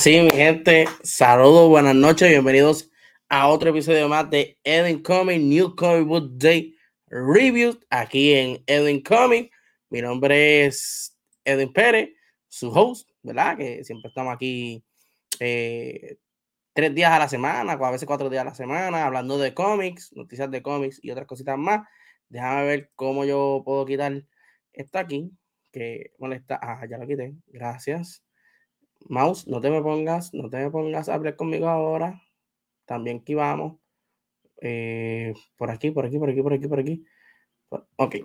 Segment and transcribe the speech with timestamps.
[0.00, 2.90] sí, mi gente, saludos, buenas noches, bienvenidos
[3.28, 6.74] a otro episodio más de Eden Comic New Comic Book Day
[7.08, 9.52] Review aquí en Eden Comic.
[9.90, 12.14] Mi nombre es Eden Pérez,
[12.48, 13.58] su host, ¿verdad?
[13.58, 14.82] Que siempre estamos aquí
[15.38, 16.16] eh,
[16.72, 20.14] tres días a la semana, a veces cuatro días a la semana, hablando de cómics,
[20.14, 21.86] noticias de cómics y otras cositas más.
[22.30, 24.24] Déjame ver cómo yo puedo quitar
[24.72, 25.30] esto aquí,
[25.70, 26.58] que molesta.
[26.62, 28.22] Ah, ya lo quité, gracias.
[29.08, 32.22] Mouse, no te me pongas, no te me pongas a hablar conmigo ahora.
[32.84, 33.78] También aquí vamos.
[34.60, 37.06] Eh, por aquí, por aquí, por aquí, por aquí, por aquí.
[37.96, 38.16] ok.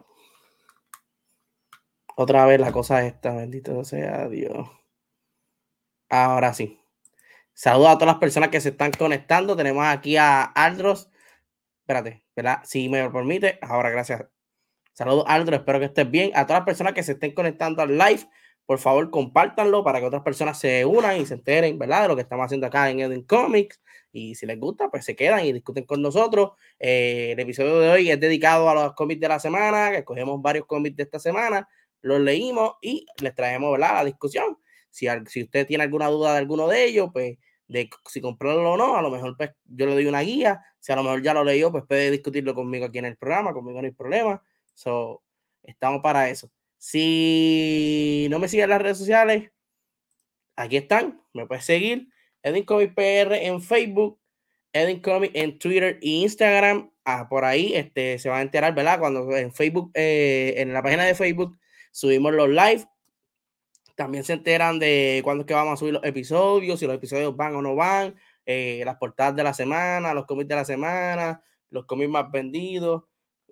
[2.18, 4.70] Otra vez la cosa esta, bendito sea Dios.
[6.10, 6.80] Ahora sí.
[7.54, 9.56] Saludos a todas las personas que se están conectando.
[9.56, 11.10] Tenemos aquí a Aldros.
[11.82, 12.62] Espérate, ¿verdad?
[12.64, 14.26] Si me lo permite, ahora gracias.
[14.94, 15.60] Saludos, Aldros.
[15.60, 16.32] Espero que estés bien.
[16.36, 18.28] A todas las personas que se estén conectando al live
[18.66, 22.04] por favor compártanlo para que otras personas se unan y se enteren, ¿verdad?
[22.04, 23.80] De lo que estamos haciendo acá en Eden Comics.
[24.12, 26.52] Y si les gusta, pues se quedan y discuten con nosotros.
[26.80, 30.42] Eh, el episodio de hoy es dedicado a los cómics de la semana, que escogemos
[30.42, 31.68] varios cómics de esta semana,
[32.02, 33.96] los leímos y les traemos, ¿verdad?
[33.96, 34.58] La discusión.
[34.90, 38.78] Si, si usted tiene alguna duda de alguno de ellos, pues de si comprarlo o
[38.78, 40.62] no, a lo mejor pues, yo le doy una guía.
[40.80, 43.54] Si a lo mejor ya lo leyó, pues puede discutirlo conmigo aquí en el programa,
[43.54, 44.42] conmigo no hay problema.
[44.74, 45.24] So,
[45.64, 46.50] estamos para eso.
[46.88, 49.50] Si no me siguen en las redes sociales,
[50.56, 51.20] aquí están.
[51.34, 52.10] Me puedes seguir.
[52.44, 54.20] Edin Comic PR en Facebook,
[54.72, 56.92] Edin Comic en Twitter e Instagram.
[57.04, 59.00] Ah, por ahí este, se van a enterar, ¿verdad?
[59.00, 61.58] Cuando en Facebook, eh, en la página de Facebook,
[61.92, 62.86] subimos los live.
[63.96, 67.36] También se enteran de cuándo es que vamos a subir los episodios, si los episodios
[67.36, 68.14] van o no van,
[68.46, 73.06] eh, las portadas de la semana, los cómics de la semana, los cómics más vendidos.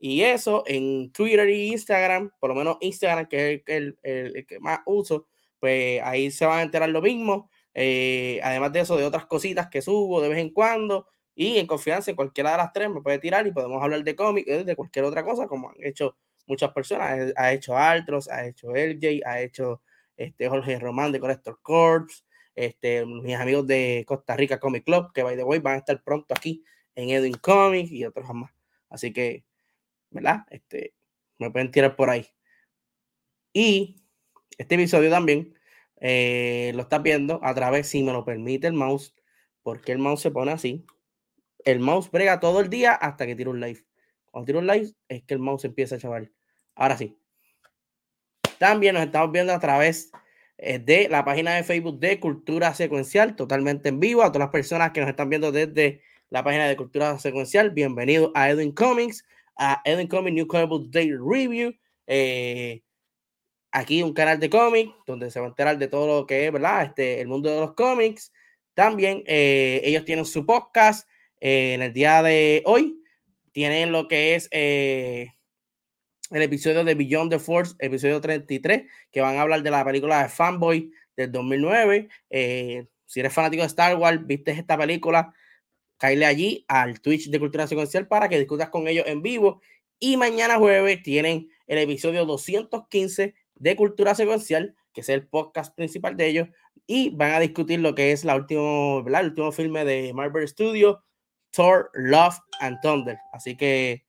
[0.06, 4.60] Y eso en Twitter e Instagram, por lo menos Instagram, que es el, el, que
[4.60, 5.28] más uso,
[5.62, 7.50] pues ahí se van a enterar lo mismo.
[7.74, 11.08] Eh, además de eso, de otras cositas que subo de vez en cuando.
[11.36, 14.14] Y en confianza, en cualquiera de las tres me puede tirar y podemos hablar de
[14.14, 16.18] cómics, eh, de cualquier otra cosa, como han hecho
[16.48, 17.30] muchas personas.
[17.30, 19.84] Eh, ha hecho Altros, ha hecho LJ, ha hecho
[20.18, 25.24] este, Jorge Román de Collector Corps, este, mis amigos de Costa Rica Comic Club, que
[25.24, 26.62] by the way van a estar pronto aquí
[26.94, 28.52] en Edwin Comics y otros más.
[28.90, 29.46] Así que
[30.14, 30.46] ¿verdad?
[30.50, 30.94] Este,
[31.40, 32.28] me pueden tirar por ahí.
[33.52, 34.04] Y
[34.58, 35.54] este episodio también
[36.00, 39.16] eh, lo estás viendo a través, si me lo permite el mouse,
[39.62, 40.86] porque el mouse se pone así.
[41.66, 43.86] El mouse brega todo el día hasta que tiro un live.
[44.32, 46.32] Cuando tiro un live es que el mouse empieza a chaval.
[46.76, 47.18] Ahora sí.
[48.58, 50.12] También nos estamos viendo a través
[50.58, 54.24] eh, de la página de Facebook de Cultura Secuencial, totalmente en vivo.
[54.24, 58.32] A todas las personas que nos están viendo desde la página de Cultura Secuencial, bienvenido
[58.36, 59.26] a Edwin Comics
[59.58, 61.74] a Eden Comic New Comic Day Review.
[62.08, 62.82] Eh,
[63.72, 66.52] aquí un canal de cómics donde se va a enterar de todo lo que es,
[66.52, 66.84] ¿verdad?
[66.84, 68.32] Este, el mundo de los cómics.
[68.74, 71.08] También eh, ellos tienen su podcast,
[71.40, 73.00] en el día de hoy
[73.52, 75.30] tienen lo que es el
[76.42, 80.30] episodio de Beyond the Force, episodio 33, que van a hablar de la película de
[80.30, 82.08] Fanboy del 2009.
[82.30, 85.34] si eres fanático de Star Wars, viste esta película,
[86.04, 89.62] caile allí al Twitch de Cultura Secuencial para que discutas con ellos en vivo.
[90.00, 96.18] Y mañana jueves tienen el episodio 215 de Cultura Secuencial, que es el podcast principal
[96.18, 96.50] de ellos,
[96.86, 100.98] y van a discutir lo que es la último, el último filme de Marvel Studios,
[101.52, 103.18] Thor, Love and Thunder.
[103.32, 104.06] Así que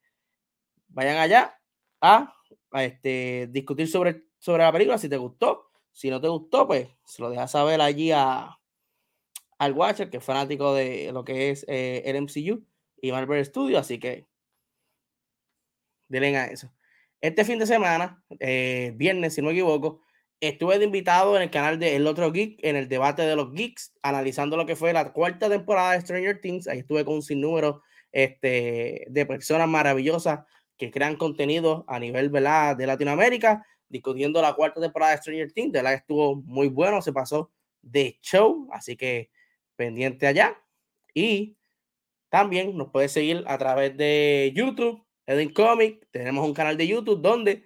[0.89, 1.61] vayan allá
[2.01, 2.35] a,
[2.73, 5.71] este, discutir sobre, sobre la película, si te gustó.
[5.93, 8.59] Si no te gustó, pues se lo dejas saber allí a,
[9.59, 12.65] al Watcher, que es fanático de lo que es eh, el MCU
[13.01, 13.81] y Marvel Studios.
[13.81, 14.27] Así que
[16.09, 16.73] denle a eso.
[17.21, 20.01] Este fin de semana, eh, viernes, si no me equivoco,
[20.41, 23.53] estuve de invitado en el canal de El Otro Geek, en el debate de los
[23.53, 26.69] geeks, analizando lo que fue la cuarta temporada de Stranger Things.
[26.69, 30.41] Ahí estuve con un sinnúmero este, de personas maravillosas
[30.77, 32.77] que crean contenido a nivel ¿verdad?
[32.77, 35.73] de Latinoamérica, discutiendo la cuarta temporada de Stranger Things.
[35.73, 39.31] De la estuvo muy bueno, se pasó de show, así que
[39.77, 40.61] pendiente allá.
[41.15, 41.57] Y
[42.29, 47.21] también nos puede seguir a través de YouTube Edwin Comic, tenemos un canal de YouTube
[47.21, 47.65] donde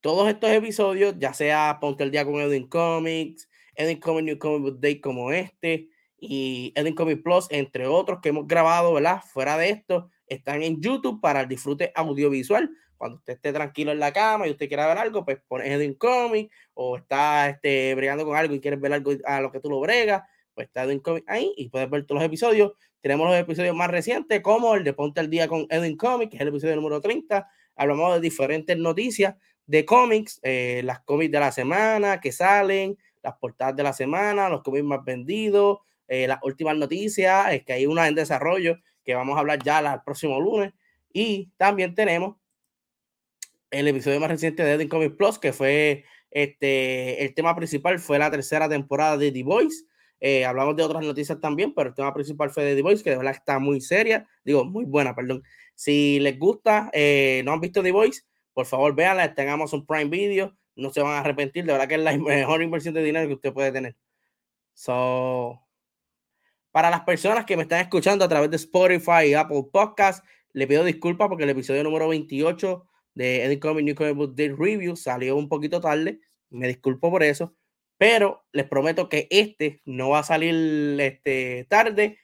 [0.00, 4.62] todos estos episodios, ya sea Ponte el Día con Edwin Comics, Edwin Comic New Comic
[4.62, 9.22] Book Day como este, y Edwin Comic Plus, entre otros que hemos grabado, ¿verdad?
[9.26, 12.70] Fuera de esto, están en YouTube para el disfrute audiovisual.
[12.96, 15.94] Cuando usted esté tranquilo en la cama y usted quiera ver algo, pues pones Edwin
[15.94, 19.70] Comic o está este, bregando con algo y quieres ver algo a lo que tú
[19.70, 20.22] lo bregas,
[20.54, 22.72] pues está Edwin Comic ahí y puedes ver todos los episodios.
[23.00, 26.36] Tenemos los episodios más recientes, como el de Ponte al Día con Edwin Comics, que
[26.36, 27.48] es el episodio número 30.
[27.76, 29.36] Hablamos de diferentes noticias
[29.66, 34.48] de cómics, eh, las cómics de la semana que salen, las portadas de la semana,
[34.48, 39.14] los cómics más vendidos, eh, las últimas noticias, es que hay una en desarrollo que
[39.14, 40.72] vamos a hablar ya el próximo lunes.
[41.12, 42.36] Y también tenemos
[43.70, 48.18] el episodio más reciente de Edwin Comics Plus, que fue este, el tema principal, fue
[48.18, 49.84] la tercera temporada de The Voice
[50.20, 53.10] eh, hablamos de otras noticias también, pero el tema principal fue de The Voice, que
[53.10, 55.42] de verdad está muy seria, digo, muy buena, perdón.
[55.74, 58.22] Si les gusta, eh, no han visto The Voice,
[58.52, 61.88] por favor véanla, está en Amazon Prime Video, no se van a arrepentir, de verdad
[61.88, 63.96] que es la mejor inversión de dinero que usted puede tener.
[64.74, 65.60] So,
[66.70, 70.66] para las personas que me están escuchando a través de Spotify y Apple Podcasts, le
[70.66, 74.96] pido disculpas porque el episodio número 28 de Eddie Comic New Comic Book Day Review
[74.96, 76.20] salió un poquito tarde.
[76.50, 77.54] Me disculpo por eso.
[78.00, 82.18] Pero les prometo que este no va a salir este, tarde.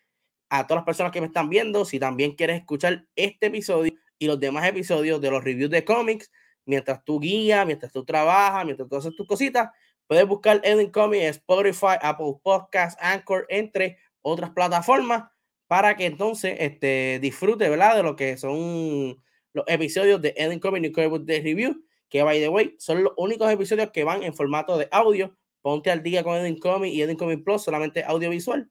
[0.48, 4.26] A todas las personas que me están viendo, si también quieres escuchar este episodio y
[4.26, 6.32] los demás episodios de los reviews de cómics,
[6.64, 9.68] mientras tú guías, mientras tú trabajas, mientras tú haces tus cositas,
[10.06, 15.24] puedes buscar Edwin Comics en Spotify, Apple Podcasts, Anchor, entre otras plataformas,
[15.66, 17.96] para que entonces este, disfrute, ¿verdad?
[17.96, 22.48] De lo que son los episodios de Edwin Comics New de Review, que, by the
[22.48, 26.36] way, son los únicos episodios que van en formato de audio ponte al día con
[26.36, 28.70] Edwin Comic y Edwin Comic Plus, solamente audiovisual.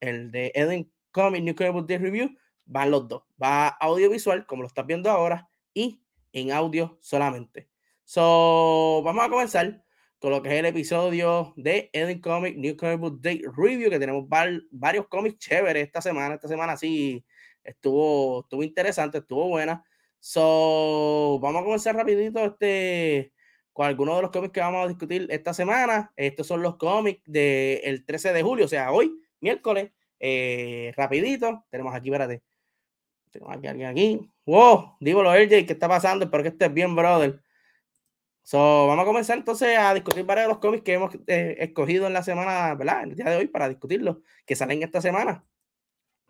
[0.00, 3.24] El de Edwin Comic New Book Day Review van los dos.
[3.42, 7.68] Va audiovisual, como lo estás viendo ahora, y en audio solamente.
[8.04, 9.84] So, vamos a comenzar
[10.18, 14.24] con lo que es el episodio de Edwin Comic New Comic Day Review, que tenemos
[14.70, 16.36] varios cómics chéveres esta semana.
[16.36, 17.22] Esta semana sí
[17.62, 19.84] estuvo, estuvo interesante, estuvo buena.
[20.20, 23.34] So, vamos a comenzar rapidito este
[23.72, 26.12] con algunos de los cómics que vamos a discutir esta semana.
[26.16, 29.90] Estos son los cómics del 13 de julio, o sea, hoy, miércoles.
[30.18, 32.42] Eh, rapidito, tenemos aquí, espérate.
[33.30, 34.30] Tenemos aquí alguien aquí.
[34.44, 36.24] Wow, dímelo, LJ, ¿qué está pasando?
[36.24, 37.40] Espero que estés bien, brother.
[38.42, 42.06] So, vamos a comenzar entonces a discutir varios de los cómics que hemos eh, escogido
[42.06, 43.04] en la semana, ¿verdad?
[43.04, 45.44] El día de hoy para discutirlos, que salen esta semana.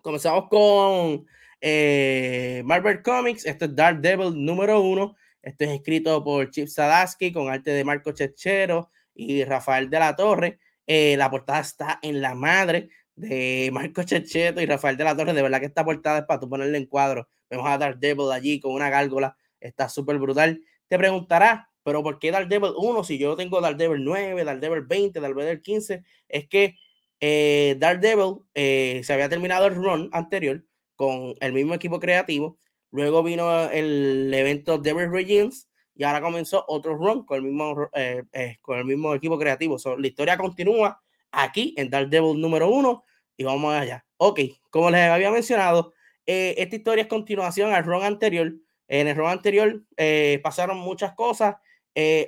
[0.02, 1.26] Comenzamos con
[1.61, 3.47] eh, Marvel Comics.
[3.47, 5.16] Este es Dark Devil número uno.
[5.42, 10.14] Esto es escrito por Chip Sadaski con arte de Marco Chechero y Rafael de la
[10.14, 10.59] Torre.
[10.87, 15.32] Eh, la portada está en la madre de Marco Checheto y Rafael de la Torre.
[15.32, 17.28] De verdad que esta portada es para tú ponerle en cuadro.
[17.49, 19.37] Vemos a Devil allí con una gárgola.
[19.61, 20.62] Está súper brutal.
[20.88, 25.62] Te preguntarás, pero ¿por qué Devil 1 si yo tengo Devil 9, Devil 20, Devil
[25.62, 26.04] 15?
[26.28, 26.76] Es que
[27.18, 30.64] eh, Daredevil eh, se había terminado el run anterior
[30.97, 32.59] con el mismo equipo creativo
[32.92, 38.25] Luego vino el evento Devil Regimes y ahora comenzó otro run con el mismo, eh,
[38.32, 39.76] eh, con el mismo equipo creativo.
[39.99, 43.04] la historia continúa aquí en Devil número uno
[43.37, 44.04] y vamos allá.
[44.16, 45.92] Ok, como les había mencionado,
[46.26, 48.52] eh, esta historia es continuación al run anterior.
[48.88, 49.85] En el run anterior
[50.42, 51.56] pasaron muchas cosas.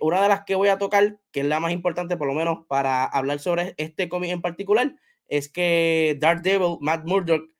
[0.00, 2.66] una de las que voy a tocar, que es la más importante por lo menos
[2.68, 4.94] para hablar sobre este cómic en particular,
[5.26, 7.50] es que Devil, Matt Murdock,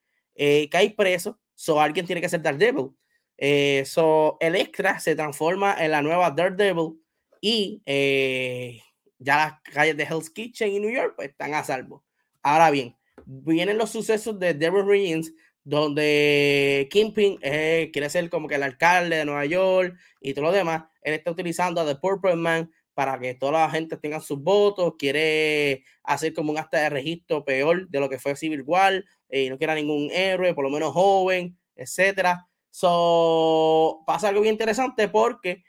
[0.71, 2.91] cae preso So alguien tiene que ser Daredevil.
[3.39, 7.01] Eh, so Electra se transforma en la nueva Daredevil
[7.41, 8.81] y eh,
[9.17, 12.05] ya las calles de Hell's Kitchen y New York pues, están a salvo.
[12.43, 18.57] Ahora bien, vienen los sucesos de Devil Reigns, donde Kingpin eh, quiere ser como que
[18.57, 20.83] el alcalde de Nueva York y todo lo demás.
[21.01, 24.95] Él está utilizando a The Purple Man para que toda la gente tenga sus votos,
[24.99, 29.49] quiere hacer como un acta de registro peor de lo que fue Civil War, y
[29.49, 32.47] no quiera ningún héroe, por lo menos joven, etcétera.
[32.71, 35.65] So, pasa algo bien interesante porque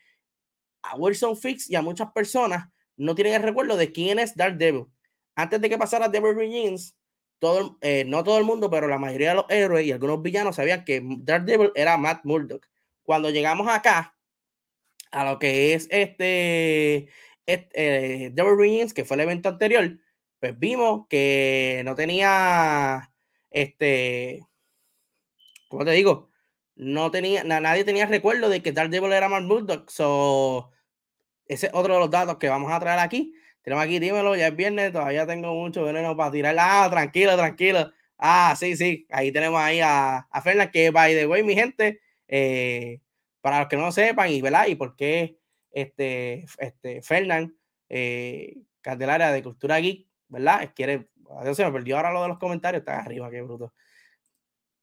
[0.83, 4.87] a Wilson Fix y a muchas personas no tienen el recuerdo de quién es Daredevil.
[5.35, 6.95] Antes de que pasara Devil Begins,
[7.39, 10.57] todo, eh, no todo el mundo, pero la mayoría de los héroes y algunos villanos
[10.57, 12.67] sabían que Daredevil era Matt Murdock.
[13.03, 14.15] Cuando llegamos acá
[15.11, 17.09] a lo que es este,
[17.45, 19.99] este Devil Begins, que fue el evento anterior,
[20.39, 23.12] pues vimos que no tenía
[23.53, 24.45] este,
[25.69, 26.29] ¿cómo te digo?
[26.75, 29.89] No tenía, nadie tenía recuerdo de que Daredevil era Matt Murdock.
[29.89, 30.71] So,
[31.47, 33.33] ese es otro de los datos que vamos a traer aquí.
[33.61, 36.55] Tenemos aquí, dímelo, ya es viernes, todavía tengo mucho veneno para tirar.
[36.59, 37.91] Ah, tranquilo, tranquilo.
[38.17, 42.01] Ah, sí, sí, ahí tenemos ahí a, a Fernan, que by the way, mi gente,
[42.27, 42.99] eh,
[43.41, 44.67] para los que no sepan, y ¿verdad?
[44.67, 45.37] Y por qué
[45.71, 47.55] este, este Fernán,
[47.89, 50.71] eh, Candelaria de Cultura Geek, ¿verdad?
[50.75, 51.07] Quiere,
[51.53, 53.73] se me perdió ahora lo de los comentarios, está arriba, qué bruto.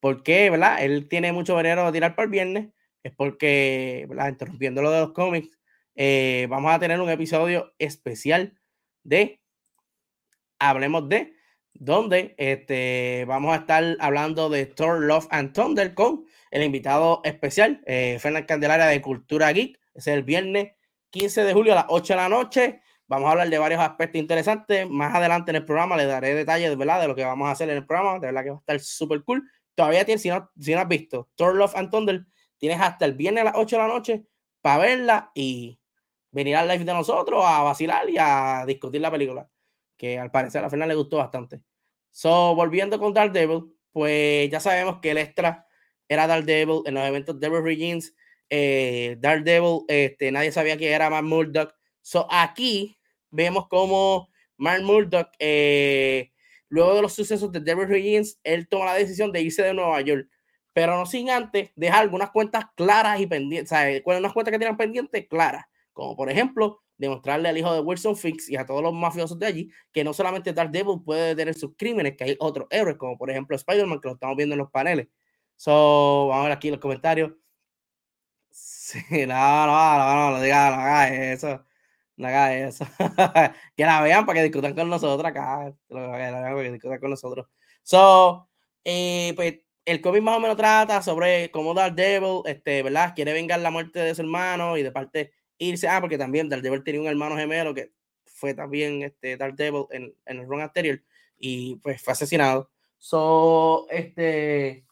[0.01, 0.83] ¿Por qué, verdad?
[0.83, 2.69] Él tiene mucho veneno a tirar para el viernes,
[3.03, 4.29] es porque, ¿verdad?
[4.29, 5.59] Interrumpiendo lo de los cómics,
[5.95, 8.59] eh, vamos a tener un episodio especial
[9.03, 9.43] de
[10.59, 11.35] Hablemos de,
[11.75, 17.83] donde este, vamos a estar hablando de Thor, Love and Thunder con el invitado especial,
[17.87, 19.79] eh, Candelaria de Cultura Geek.
[19.95, 20.73] Es el viernes
[21.11, 22.81] 15 de julio a las 8 de la noche.
[23.11, 24.89] Vamos a hablar de varios aspectos interesantes.
[24.89, 27.01] Más adelante en el programa les daré detalles ¿verdad?
[27.01, 28.21] de lo que vamos a hacer en el programa.
[28.21, 29.51] De verdad que va a estar súper cool.
[29.75, 32.25] Todavía tienes, si no, si no has visto Thor, Love and Thunder,
[32.57, 34.27] tienes hasta el viernes a las 8 de la noche
[34.61, 35.81] para verla y
[36.31, 39.51] venir al live de nosotros a vacilar y a discutir la película,
[39.97, 41.63] que al parecer a final le gustó bastante.
[42.13, 45.67] So, volviendo con Daredevil, pues ya sabemos que el extra
[46.07, 48.15] era Daredevil en los eventos Devil Regins.
[48.49, 51.75] Eh, Daredevil, este, nadie sabía que era Matt Murdock.
[52.03, 52.99] So, aquí
[53.31, 56.33] vemos como Mark Murdock, eh,
[56.69, 60.01] luego de los sucesos de Devil Regins, él toma la decisión de irse de Nueva
[60.01, 60.29] York
[60.73, 64.59] pero no sin antes dejar algunas cuentas claras y pendientes, o sea, unas cuentas que
[64.59, 68.83] tienen pendientes claras como por ejemplo demostrarle al hijo de Wilson Fix y a todos
[68.83, 72.67] los mafiosos de allí que no solamente Daredevil puede tener sus crímenes, que hay otros
[72.71, 75.09] héroes, como por ejemplo Spider-Man, que lo estamos viendo en los paneles.
[75.57, 77.33] So, vamos a ver aquí los comentarios.
[78.53, 81.65] Sí, no, no, no, no, no diga, no haga eso.
[82.21, 82.85] No eso.
[83.77, 85.73] que la vean para que discutan con nosotros acá.
[85.89, 87.47] Vean para que discutan con nosotros.
[87.83, 88.47] So,
[88.85, 93.15] eh, pues el cómic más o menos trata sobre cómo Daredevil, este, ¿verdad?
[93.15, 95.89] Quiere vengar la muerte de su hermano y de parte irse.
[95.89, 97.93] Ah, porque también Daredevil tenía un hermano gemelo que
[98.27, 101.03] fue también este Daredevil en, en el run anterior
[101.39, 102.71] y pues fue asesinado.
[102.99, 104.85] So, este,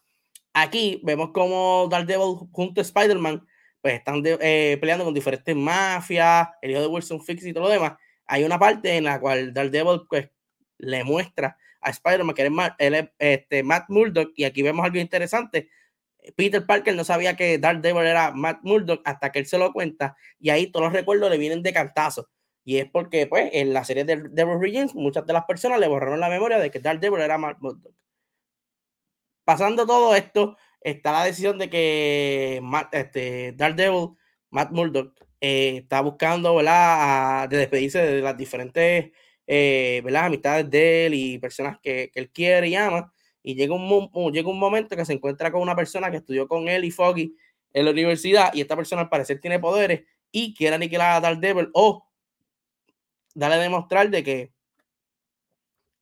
[0.54, 3.46] aquí vemos como Daredevil junto a Spider-Man
[3.80, 7.70] pues están eh, peleando con diferentes mafias, el hijo de Wilson Fix y todo lo
[7.70, 7.94] demás.
[8.26, 10.30] Hay una parte en la cual Daredevil pues
[10.78, 12.42] le muestra a Spider-Man que
[12.78, 15.68] él es, este, Matt Murdock y aquí vemos algo interesante
[16.36, 20.16] Peter Parker no sabía que Daredevil era Matt Murdock hasta que él se lo cuenta
[20.38, 22.28] y ahí todos los recuerdos le vienen de cantazo.
[22.64, 25.88] Y es porque, pues, en la serie de Devil Regents, muchas de las personas le
[25.88, 27.94] borraron la memoria de que Daredevil era Matt Murdock.
[29.44, 34.10] Pasando todo esto, está la decisión de que Matt, este, Daredevil,
[34.50, 39.10] Matt Murdock, eh, está buscando, ¿verdad?, de despedirse de las diferentes,
[39.46, 44.32] eh, amistades de él y personas que, que él quiere y ama y llega un,
[44.32, 47.34] llega un momento que se encuentra con una persona que estudió con él y Foggy
[47.72, 51.70] en la universidad y esta persona al parecer tiene poderes y quiere aniquilar a Daredevil
[51.72, 52.06] o
[53.34, 54.52] darle a demostrar de que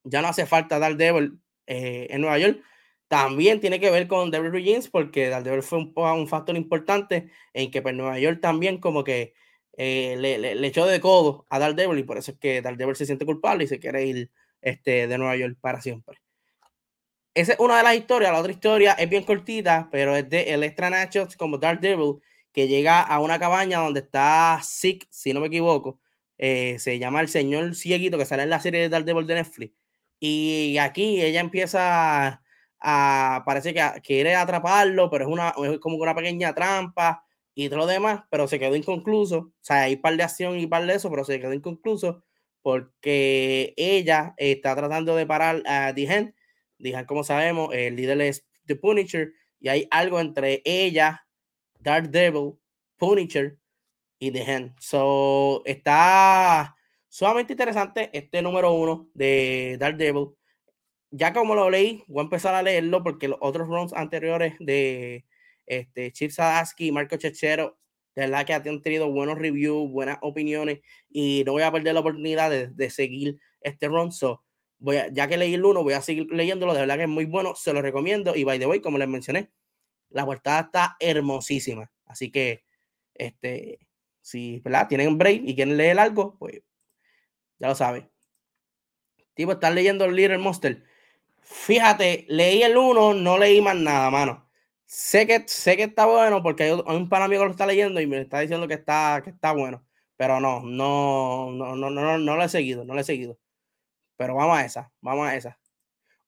[0.02, 2.60] ya no hace falta Daredevil eh, en Nueva York.
[3.08, 7.80] También tiene que ver con Devil Regins porque Daredevil fue un, factor importante en que
[7.82, 9.34] pues, Nueva York también como que
[9.76, 13.24] eh, le, echó de codo a Daredevil y por eso es que Daredevil se siente
[13.24, 16.18] culpable y se quiere ir este, de Nueva York para siempre.
[17.34, 18.32] Esa es una de las historias.
[18.32, 22.14] La otra historia es bien cortita, pero es de Electra Nachos como Dark Devil,
[22.50, 26.00] que llega a una cabaña donde está Sick, si no me equivoco.
[26.38, 29.34] Eh, se llama el señor cieguito que sale en la serie de Dark Devil de
[29.34, 29.74] Netflix.
[30.18, 32.42] Y aquí ella empieza
[32.86, 37.24] a, parece que quiere atraparlo, pero es, una, es como una pequeña trampa
[37.54, 39.38] y todo lo demás, pero se quedó inconcluso.
[39.38, 42.22] O sea, hay par de acción y par de eso, pero se quedó inconcluso
[42.62, 46.34] porque ella está tratando de parar a Dijen
[46.78, 51.26] Dijan, como sabemos, el líder es The Punisher y hay algo entre ella,
[51.80, 52.54] Devil,
[52.96, 53.58] Punisher
[54.18, 54.74] y Hand.
[54.80, 56.76] So, está
[57.08, 60.34] sumamente interesante este número uno de Devil.
[61.10, 65.24] Ya como lo leí, voy a empezar a leerlo porque los otros runs anteriores de
[65.66, 67.78] este, Chip Sadaski y Marco Chechero,
[68.14, 72.00] de verdad que han tenido buenos reviews, buenas opiniones y no voy a perder la
[72.00, 74.10] oportunidad de, seguir este run.
[74.10, 74.42] So,
[74.78, 76.72] voy ya que leí el uno, voy a seguir leyéndolo.
[76.72, 78.34] De verdad que es muy bueno, se lo recomiendo.
[78.34, 79.50] Y by the way, como les mencioné,
[80.08, 81.90] la portada está hermosísima.
[82.06, 82.64] Así que,
[83.14, 83.78] este,
[84.22, 84.88] si ¿verdad?
[84.88, 86.62] tienen un break y quieren leer algo, pues
[87.58, 88.10] ya lo saben.
[89.34, 90.84] Tipo, están leyendo Little Monster.
[91.48, 94.48] Fíjate, leí el uno, no leí más nada, mano.
[94.84, 98.00] Sé que, sé que está bueno porque hay un par amigo que lo está leyendo
[98.00, 99.84] y me está diciendo que está, que está bueno.
[100.16, 103.38] Pero no, no, no, no, no, no lo he seguido, no lo he seguido.
[104.16, 105.58] Pero vamos a esa, vamos a esa.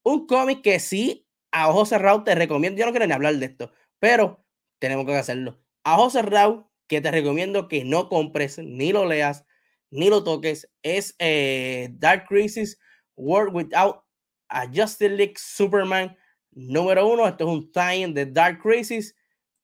[0.05, 2.79] Un cómic que sí, a ojos cerrados te recomiendo.
[2.79, 4.45] Yo no quiero ni hablar de esto, pero
[4.79, 5.59] tenemos que hacerlo.
[5.85, 9.45] A ojos cerrados, que te recomiendo que no compres, ni lo leas,
[9.91, 12.79] ni lo toques, es eh, Dark Crisis
[13.17, 14.08] World Without
[14.49, 16.17] a Justice League Superman
[16.51, 17.27] número uno.
[17.27, 19.15] Esto es un time de Dark Crisis.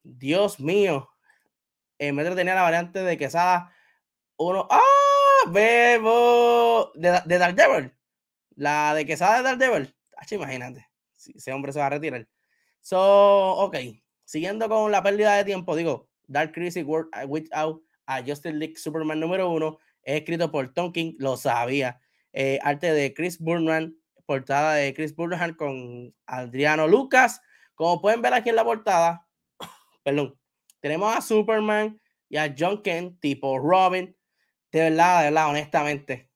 [0.02, 1.08] Dios mío.
[1.98, 3.72] En vez de tener la variante de Quesada,
[4.36, 4.66] uno.
[4.70, 4.80] ¡Ah!
[5.50, 7.92] Bebo de, Dark Devil.
[8.56, 9.94] La de Quesada de Daredevil.
[10.30, 10.88] imagínate.
[11.16, 12.26] Si ese hombre se va a retirar.
[12.80, 13.76] So, ok.
[14.24, 18.76] Siguiendo con la pérdida de tiempo, digo, Dark Crisis World uh, Without a Justice League
[18.76, 19.78] Superman número uno.
[20.02, 22.00] Es escrito por Tom King, lo sabía.
[22.32, 27.40] Eh, arte de Chris Burnham, portada de Chris Burnham con Adriano Lucas.
[27.74, 29.26] Como pueden ver aquí en la portada,
[30.04, 30.38] perdón,
[30.80, 34.16] tenemos a Superman y a John Kent, tipo Robin.
[34.72, 36.30] De verdad, de verdad, honestamente,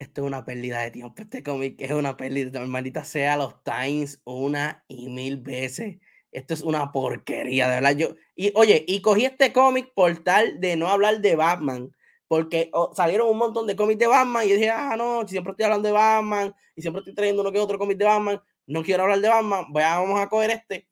[0.00, 1.14] esto es una pérdida de tiempo.
[1.22, 2.64] Este cómic es una pérdida.
[2.66, 5.98] Maldita sea los Times una y mil veces.
[6.32, 7.96] Esto es una porquería, de verdad.
[7.96, 11.90] Yo, y oye, y cogí este cómic por tal de no hablar de Batman.
[12.30, 15.88] Porque salieron un montón de cómics de Batman y dije, ah, no, siempre estoy hablando
[15.88, 19.18] de Batman y siempre estoy trayendo uno que otro cómic de Batman, no quiero hablar
[19.18, 20.88] de Batman, vamos a coger este.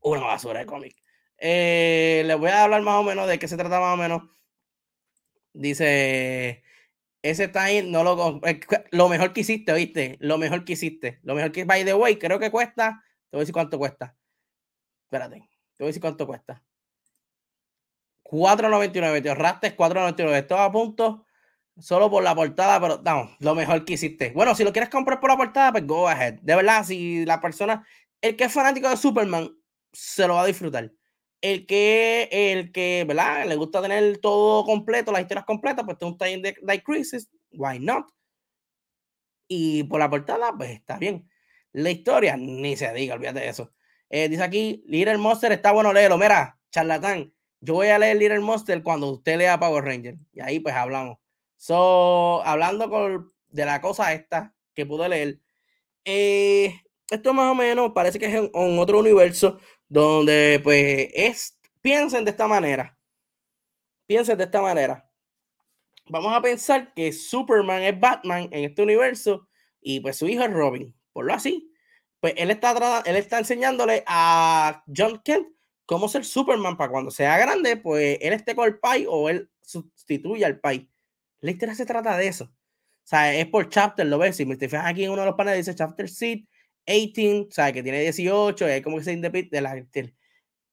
[0.00, 0.94] Una basura de cómic.
[1.38, 4.22] Eh, les voy a hablar más o menos de qué se trata más o menos.
[5.52, 6.62] Dice,
[7.22, 8.60] ese time no lo eh,
[8.92, 10.18] lo mejor que hiciste, ¿viste?
[10.20, 11.18] Lo mejor que hiciste.
[11.24, 13.02] Lo mejor que by the way, creo que cuesta.
[13.28, 14.16] Te voy a decir cuánto cuesta.
[15.06, 15.40] Espérate.
[15.76, 16.62] Te voy a decir cuánto cuesta.
[18.34, 19.22] 4.99.
[19.22, 20.38] Te ahorraste 4.99.
[20.38, 21.26] Esto a punto
[21.78, 24.30] solo por la portada, pero no, lo mejor que hiciste.
[24.32, 26.34] Bueno, si lo quieres comprar por la portada, pues go ahead.
[26.42, 27.86] De verdad, si la persona,
[28.20, 29.50] el que es fanático de Superman,
[29.92, 30.92] se lo va a disfrutar
[31.44, 33.46] el que, el que, ¿verdad?
[33.46, 37.28] Le gusta tener todo completo, las historias completas, pues tengo un time de Light Crisis,
[37.52, 38.06] why not?
[39.46, 41.28] Y por la portada, pues está bien.
[41.72, 43.74] La historia, ni se diga, olvídate de eso.
[44.08, 46.16] Eh, dice aquí, Little Monster está bueno léelo.
[46.16, 47.33] Mira, charlatán,
[47.64, 50.16] yo voy a leer Little Monster cuando usted lea Power Ranger.
[50.32, 51.18] Y ahí pues hablamos.
[51.56, 55.40] So, hablando con, de la cosa esta que pude leer,
[56.04, 61.58] eh, esto más o menos parece que es en, en otro universo donde pues es,
[61.80, 62.98] piensen de esta manera,
[64.06, 65.08] piensen de esta manera.
[66.06, 69.48] Vamos a pensar que Superman es Batman en este universo
[69.80, 71.72] y pues su hijo es Robin, por lo así.
[72.20, 75.48] Pues él está, él está enseñándole a John Kent
[75.86, 79.50] cómo ser Superman para cuando sea grande, pues él esté con el pai o él
[79.62, 80.88] sustituya al pai.
[81.40, 82.44] La historia se trata de eso.
[82.44, 84.36] O sea, es por chapter, lo ves.
[84.36, 86.44] Si me fijas aquí en uno de los paneles dice chapter seed
[86.86, 90.14] 18, o que tiene 18, es como que se de la, el,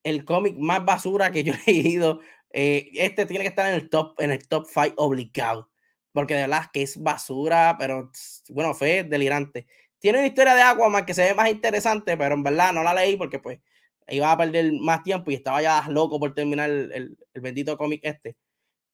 [0.04, 2.22] el cómic más basura que yo he leído.
[2.54, 5.70] Eh, este tiene que estar en el top, en el top 5 obligado,
[6.12, 8.12] porque de verdad que es basura, pero
[8.50, 9.68] bueno, fue delirante.
[10.00, 12.94] Tiene una historia de Aquaman que se ve más interesante, pero en verdad no la
[12.94, 13.60] leí porque pues
[14.08, 16.92] iba a perder más tiempo y estaba ya loco por terminar el,
[17.34, 18.36] el, bendito cómic este.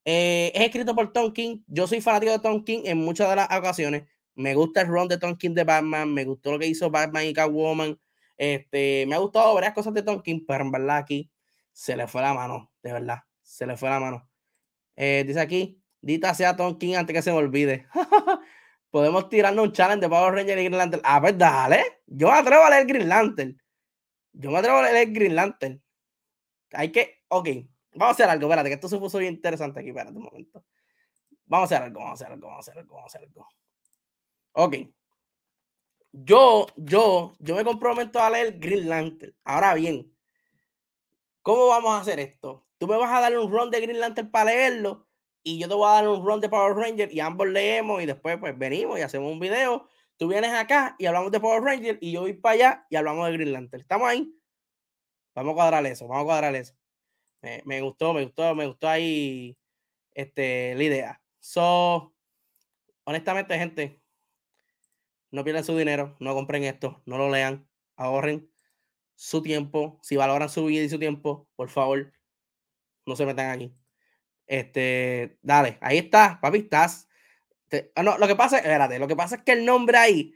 [0.05, 1.63] Eh, es escrito por Tom King.
[1.67, 4.03] Yo soy fanático de Tom King en muchas de las ocasiones.
[4.35, 7.25] Me gusta el run de Tom King de Batman, me gustó lo que hizo Batman
[7.25, 7.99] y Catwoman.
[8.37, 11.31] Este, me ha gustado varias cosas de Tom King, pero en verdad aquí
[11.73, 14.29] se le fue la mano, de verdad, se le fue la mano.
[14.95, 17.87] Eh, dice aquí, dita sea Tom King antes que se me olvide.
[18.91, 21.01] Podemos tirarnos un challenge de Power Ranger y Green Lantern.
[21.05, 22.01] A ver, dale.
[22.07, 23.61] Yo me atrevo a leer Green Lantern.
[24.39, 25.81] Yo me atrevo a leer Green Lantern.
[26.73, 27.49] Hay que, ok,
[27.93, 30.63] vamos a hacer algo, espérate, que esto se puso bien interesante aquí, espérate un momento.
[31.45, 33.27] Vamos a hacer algo, vamos a hacer algo, vamos a hacer algo, vamos a hacer
[33.27, 33.47] algo.
[34.53, 34.75] Ok.
[36.11, 39.35] Yo, yo, yo me comprometo a leer Green Lantern.
[39.43, 40.15] Ahora bien,
[41.41, 42.67] ¿cómo vamos a hacer esto?
[42.77, 45.07] Tú me vas a dar un run de Green Lantern para leerlo
[45.41, 48.05] y yo te voy a dar un run de Power Ranger y ambos leemos y
[48.05, 51.99] después pues venimos y hacemos un video Tú vienes acá y hablamos de Power Ranger
[52.01, 53.81] y yo voy para allá y hablamos de Green Lantern.
[53.81, 54.33] ¿Estamos ahí?
[55.35, 56.73] Vamos a cuadrar eso, vamos a cuadrar eso.
[57.65, 59.55] Me, gustó, me gustó, me gustó ahí
[60.15, 61.21] este, la idea.
[61.39, 62.15] So,
[63.03, 64.01] honestamente, gente,
[65.29, 68.49] no pierdan su dinero, no compren esto, no lo lean, ahorren
[69.15, 69.99] su tiempo.
[70.01, 72.11] Si valoran su vida y su tiempo, por favor,
[73.05, 73.73] no se metan aquí.
[74.47, 77.07] Este, dale, ahí está, papi, estás.
[77.95, 80.33] Ah, no, lo que pasa, espérate, lo que pasa es que el nombre ahí,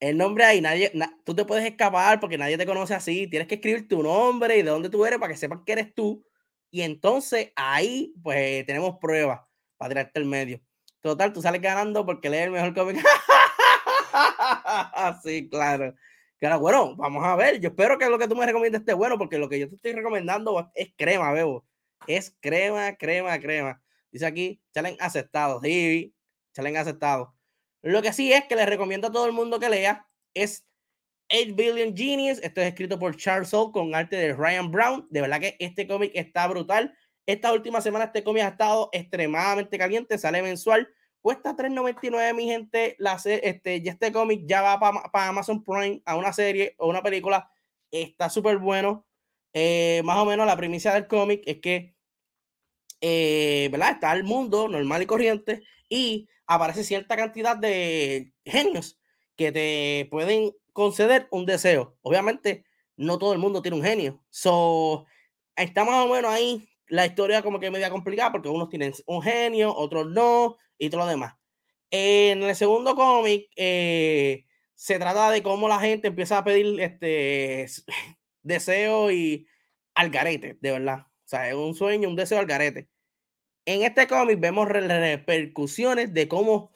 [0.00, 0.92] el nombre ahí, nadie,
[1.24, 3.26] tú te puedes escapar porque nadie te conoce así.
[3.26, 5.94] Tienes que escribir tu nombre y de dónde tú eres para que sepan que eres
[5.94, 6.24] tú.
[6.70, 9.40] Y entonces ahí, pues tenemos pruebas
[9.76, 10.60] para tirarte el medio.
[11.00, 12.98] Total, tú sales ganando porque lees el mejor cómic.
[15.22, 15.94] sí, claro.
[16.38, 17.60] Claro, bueno, vamos a ver.
[17.60, 19.76] Yo espero que lo que tú me recomiendas esté bueno, porque lo que yo te
[19.76, 21.66] estoy recomendando es crema, bebo.
[22.06, 23.82] Es crema, crema, crema.
[24.12, 25.60] Dice aquí, challenge aceptado.
[25.60, 26.14] Sí,
[26.58, 27.34] challenge aceptado.
[27.82, 30.66] Lo que sí es que les recomiendo a todo el mundo que lea es
[31.30, 32.40] 8 Billion Genius.
[32.42, 35.06] Esto es escrito por Charles Soule con arte de Ryan Brown.
[35.10, 36.96] De verdad que este cómic está brutal.
[37.26, 40.18] Esta última semana este cómic ha estado extremadamente caliente.
[40.18, 40.88] Sale mensual.
[41.20, 42.96] Cuesta 3.99, mi gente.
[42.98, 47.02] La, este, ya este cómic ya va para Amazon Prime a una serie o una
[47.02, 47.50] película.
[47.90, 49.06] Está súper bueno.
[49.52, 51.94] Eh, más o menos la primicia del cómic es que,
[53.00, 53.92] eh, ¿verdad?
[53.92, 58.98] Está el mundo normal y corriente y aparece cierta cantidad de genios
[59.36, 61.96] que te pueden conceder un deseo.
[62.02, 62.64] Obviamente,
[62.96, 64.22] no todo el mundo tiene un genio.
[64.30, 65.06] So,
[65.56, 69.22] está más o menos ahí la historia como que media complicada porque unos tienen un
[69.22, 71.34] genio, otros no, y todo lo demás.
[71.90, 77.66] En el segundo cómic eh, se trata de cómo la gente empieza a pedir este
[78.42, 79.46] deseo y
[79.94, 81.00] al garete, de verdad.
[81.00, 82.88] O sea, es un sueño, un deseo al garete.
[83.68, 86.72] En este cómic vemos repercusiones de cómo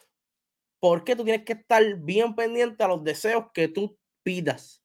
[0.78, 4.84] ¿por qué tú tienes que estar bien pendiente a los deseos que tú pidas?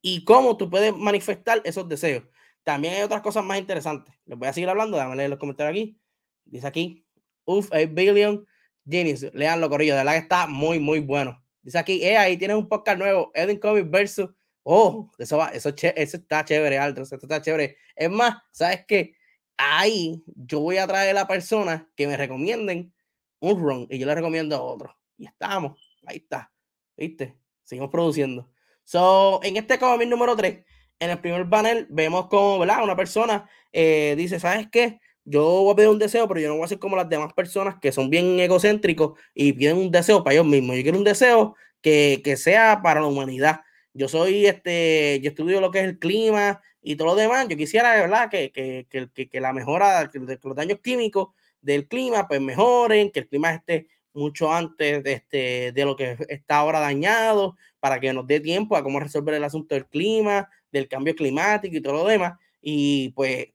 [0.00, 2.24] Y cómo tú puedes manifestar esos deseos.
[2.62, 4.14] También hay otras cosas más interesantes.
[4.24, 6.00] Les voy a seguir hablando, déjame leer los comentarios aquí.
[6.46, 7.06] Dice aquí,
[7.44, 8.46] Uf, a billion
[8.88, 9.26] genius.
[9.34, 9.92] Leanlo, corrillo.
[9.92, 11.44] De verdad que está muy, muy bueno.
[11.60, 14.30] Dice aquí, eh, ahí tienes un podcast nuevo, Edwin Comic versus.
[14.62, 17.02] Oh, eso va, eso, eso está chévere, Alto.
[17.02, 17.76] Eso está chévere.
[17.94, 19.14] Es más, ¿sabes qué?
[19.56, 22.92] Ahí yo voy a traer a la persona que me recomienden
[23.40, 24.96] un run y yo le recomiendo a otro.
[25.16, 25.78] Y estamos.
[26.06, 26.52] Ahí está.
[26.96, 27.36] ¿Viste?
[27.62, 28.50] Seguimos produciendo.
[28.84, 30.64] So, en este cómic número 3,
[30.98, 32.84] en el primer panel, vemos como, ¿verdad?
[32.84, 35.00] Una persona eh, dice, ¿sabes qué?
[35.24, 37.32] Yo voy a pedir un deseo, pero yo no voy a ser como las demás
[37.32, 40.76] personas que son bien egocéntricos y piden un deseo para ellos mismos.
[40.76, 43.60] Yo quiero un deseo que, que sea para la humanidad.
[43.94, 47.46] Yo soy, este, yo estudio lo que es el clima y todo lo demás.
[47.48, 48.28] Yo quisiera, ¿verdad?
[48.28, 51.28] Que, que, que, que la mejora, que los daños químicos
[51.60, 56.16] del clima, pues mejoren, que el clima esté mucho antes de, este, de lo que
[56.28, 60.48] está ahora dañado, para que nos dé tiempo a cómo resolver el asunto del clima,
[60.72, 62.38] del cambio climático y todo lo demás.
[62.60, 63.48] Y pues,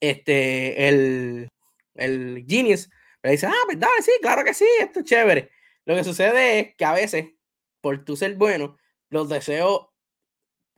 [0.00, 1.48] este, el,
[1.94, 2.88] el Genius
[3.22, 5.50] le dice, ah, pues dale, sí, claro que sí, esto es chévere.
[5.84, 7.26] Lo que sucede es que a veces,
[7.80, 8.76] por tu ser bueno,
[9.12, 9.88] los deseos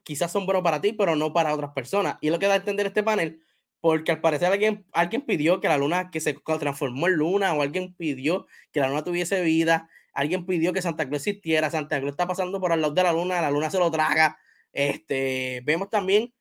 [0.02, 2.18] quizás son buenos para ti, pero no para otras personas.
[2.20, 3.40] Y lo que da a entender este panel
[3.84, 7.60] porque al parecer alguien, alguien pidió que la luna, que se transformó en luna, o
[7.60, 12.12] alguien pidió que la luna tuviese vida, alguien pidió que Santa Claus existiera, Santa Claus
[12.12, 14.38] está pasando por al lado de la luna, la luna se lo traga.
[14.72, 16.32] Este, vemos también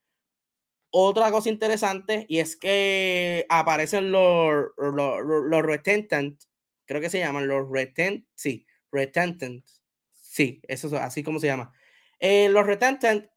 [0.90, 6.42] otra cosa interesante y es que aparecen los, los, los, retentant,
[6.86, 9.66] creo que se llaman los retent, sí, retentant,
[10.14, 11.74] sí, eso es así como se llama.
[12.20, 13.28] Eh, los retentant,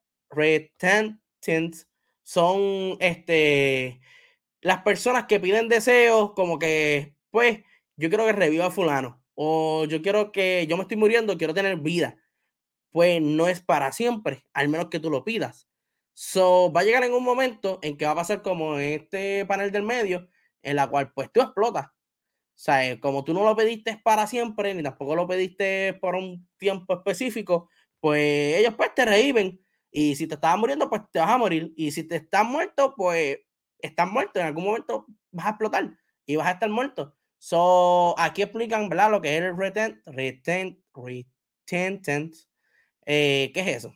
[2.23, 4.01] son este,
[4.61, 7.59] las personas que piden deseos como que, pues,
[7.97, 11.53] yo quiero que reviva a fulano o yo quiero que yo me estoy muriendo, quiero
[11.53, 12.17] tener vida.
[12.91, 15.67] Pues no es para siempre, al menos que tú lo pidas.
[16.13, 19.45] So, va a llegar en un momento en que va a pasar como en este
[19.45, 20.29] panel del medio,
[20.63, 21.87] en la cual pues tú explotas.
[21.87, 26.15] O sea, eh, como tú no lo pediste para siempre, ni tampoco lo pediste por
[26.15, 29.59] un tiempo específico, pues ellos pues te reviven
[29.91, 31.73] y si te estabas muriendo, pues te vas a morir.
[31.75, 33.39] Y si te estás muerto, pues
[33.79, 34.39] estás muerto.
[34.39, 37.15] En algún momento vas a explotar y vas a estar muerto.
[37.39, 39.11] So, aquí explican, ¿verdad?
[39.11, 42.35] Lo que es el retent, retent, retentant.
[43.05, 43.93] Eh, ¿Qué es eso?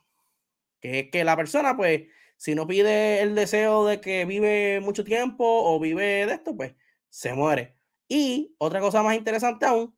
[0.81, 2.03] Que es que la persona, pues,
[2.37, 6.75] si no pide el deseo de que vive mucho tiempo o vive de esto, pues,
[7.09, 7.77] se muere.
[8.07, 9.95] Y otra cosa más interesante aún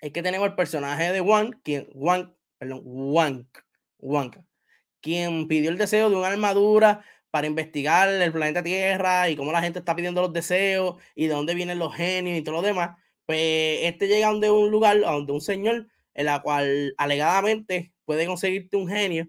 [0.00, 3.58] es que tenemos el personaje de Wank, quien, Wank, perdón, Wank,
[3.98, 4.38] Wank,
[5.00, 9.62] quien pidió el deseo de una armadura para investigar el planeta Tierra y cómo la
[9.62, 12.96] gente está pidiendo los deseos y de dónde vienen los genios y todo lo demás,
[13.26, 18.26] pues este llega a un lugar, a donde un señor en la cual alegadamente puede
[18.26, 19.28] conseguirte un genio,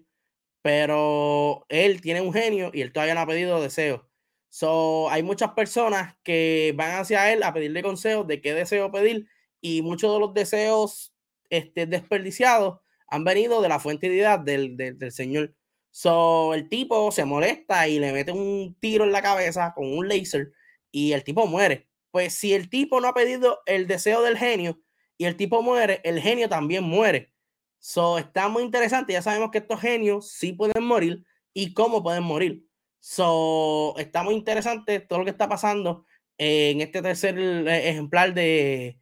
[0.62, 4.02] pero él tiene un genio y él todavía no ha pedido deseos.
[4.50, 9.28] So, hay muchas personas que van hacia él a pedirle consejos de qué deseo pedir
[9.60, 11.12] y muchos de los deseos
[11.50, 15.54] este, desperdiciados han venido de la fuente de del, del, del Señor.
[15.90, 20.08] So, el tipo se molesta y le mete un tiro en la cabeza con un
[20.08, 20.52] láser
[20.90, 21.88] y el tipo muere.
[22.10, 24.80] Pues si el tipo no ha pedido el deseo del genio
[25.16, 27.32] y el tipo muere, el genio también muere.
[27.78, 29.12] So, está muy interesante.
[29.12, 32.64] Ya sabemos que estos genios sí pueden morir y cómo pueden morir.
[33.00, 36.04] So, está muy interesante todo lo que está pasando
[36.38, 38.98] en este tercer eh, ejemplar de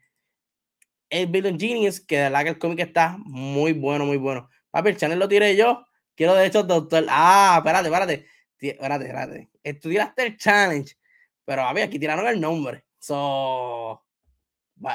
[1.08, 4.48] El Billion Genius, que de verdad que el cómic está muy bueno, muy bueno.
[4.70, 5.84] Papi, el channel lo tiré yo.
[6.14, 7.04] Quiero de hecho, doctor.
[7.08, 8.26] Ah, espérate, espérate.
[8.58, 9.50] Espérate, espérate.
[9.62, 10.96] Estudiaste el challenge,
[11.44, 12.84] pero a ver, aquí tiraron el nombre.
[12.98, 14.02] So,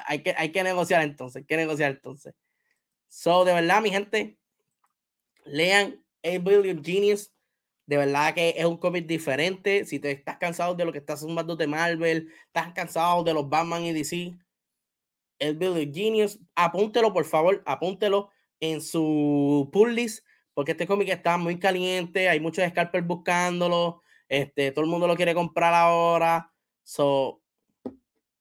[0.06, 2.34] hay que, hay que negociar entonces, hay que negociar entonces.
[3.08, 4.38] So, de verdad, mi gente,
[5.45, 7.32] lean A Billion Genius.
[7.86, 9.86] De verdad que es un cómic diferente.
[9.86, 13.50] Si te estás cansado de lo que estás sumando de Marvel, estás cansado de los
[13.50, 14.34] Batman y DC,
[15.41, 21.38] el Billion Genius, apúntelo, por favor, apúntelo en su pull list, porque este cómic está
[21.38, 26.54] muy caliente, hay muchos scalpers buscándolo, este, todo el mundo lo quiere comprar ahora.
[26.84, 27.41] So,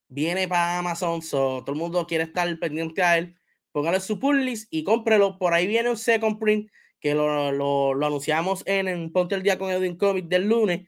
[0.09, 3.37] viene para Amazon, so, todo el mundo quiere estar pendiente a él
[3.73, 5.39] póngale su pull list y cómprelo.
[5.39, 9.43] Por ahí viene un second print que lo, lo, lo anunciamos en, en, Ponte el
[9.43, 10.87] Día con Edwin Comic del lunes.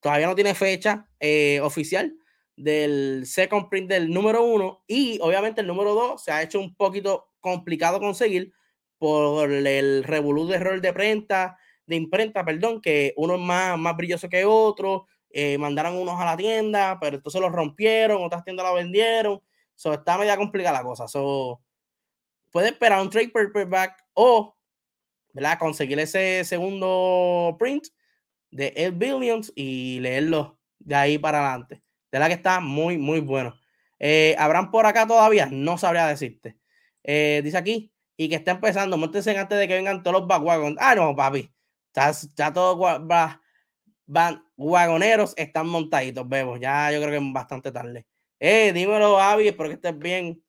[0.00, 2.14] Todavía no tiene fecha eh, oficial
[2.58, 6.74] del second print del número uno y obviamente el número dos se ha hecho un
[6.74, 8.52] poquito complicado conseguir
[8.98, 13.96] por el revolú de error de imprenta, de imprenta, perdón, que uno es más, más
[13.96, 18.66] brilloso que otro, eh, mandaron unos a la tienda, pero entonces los rompieron, otras tiendas
[18.66, 19.40] la vendieron,
[19.76, 21.62] so, está media complicada la cosa, so,
[22.50, 24.56] puede esperar un trade paperback o
[25.32, 25.58] ¿verdad?
[25.60, 27.86] conseguir ese segundo print
[28.50, 31.82] de El Billions y leerlo de ahí para adelante.
[32.10, 33.54] De la que está muy, muy bueno.
[33.98, 35.48] Eh, ¿Habrán por acá todavía?
[35.50, 36.58] No sabría decirte.
[37.02, 40.76] Eh, dice aquí, y que está empezando, montense antes de que vengan todos los backwagons.
[40.80, 41.52] Ah, no, papi.
[42.36, 42.78] Ya, todos
[44.06, 46.60] van, wagoneros están montaditos, vemos.
[46.60, 48.06] Ya yo creo que es bastante tarde.
[48.40, 50.42] Eh, dímelo, Avi, espero que estés bien.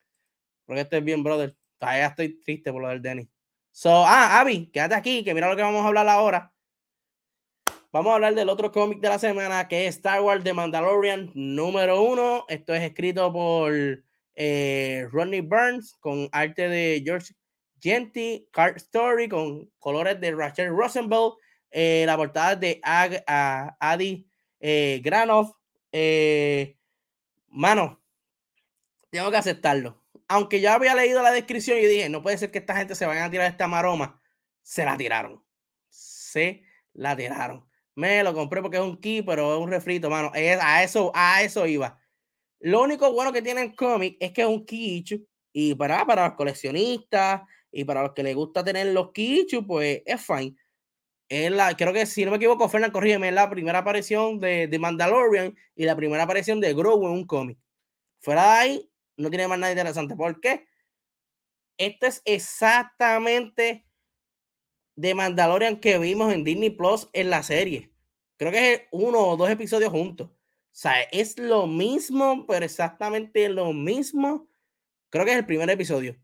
[0.61, 1.55] Espero que estés bien, brother.
[1.77, 3.29] Todavía estoy triste por lo del Denny.
[3.71, 6.51] So, ah, Avi, quédate aquí, que mira lo que vamos a hablar ahora.
[7.91, 11.31] Vamos a hablar del otro cómic de la semana, que es Star Wars The Mandalorian
[11.33, 12.45] número uno.
[12.47, 13.73] Esto es escrito por
[14.35, 17.33] eh, Rodney Burns, con arte de George
[17.81, 21.33] Genty, Card Story, con colores de Rachel Rosenberg,
[21.71, 23.23] eh, la portada de Ag,
[23.79, 24.27] Adi
[24.59, 25.55] eh, Granov.
[25.91, 26.77] Eh,
[27.47, 28.03] mano,
[29.09, 29.99] tengo que aceptarlo
[30.29, 33.07] aunque ya había leído la descripción y dije, no puede ser que esta gente se
[33.07, 34.21] vayan a tirar esta maroma,
[34.61, 35.43] se la tiraron.
[35.89, 36.61] Se
[36.93, 37.68] la tiraron.
[37.99, 40.31] Me lo compré porque es un key, pero es un refrito, mano.
[40.33, 41.99] a eso, a eso iba.
[42.61, 46.29] Lo único bueno que tiene el cómic es que es un kichu y para, para
[46.29, 47.41] los coleccionistas
[47.73, 50.55] y para los que les gusta tener los kichu, pues es fine.
[51.29, 54.67] Es la, creo que si no me equivoco, Fernando, corrígeme, es la primera aparición de,
[54.67, 57.59] de Mandalorian y la primera aparición de Grogu en un cómic.
[58.21, 60.15] Fuera de ahí, no tiene más nada interesante.
[60.15, 60.67] ¿Por qué?
[61.77, 63.85] Esto es exactamente
[64.95, 67.88] de Mandalorian que vimos en Disney Plus en la serie.
[68.39, 70.29] Creo que es uno o dos episodios juntos.
[70.29, 70.31] O
[70.71, 74.49] sea, es lo mismo, pero exactamente lo mismo.
[75.11, 76.15] Creo que es el primer episodio.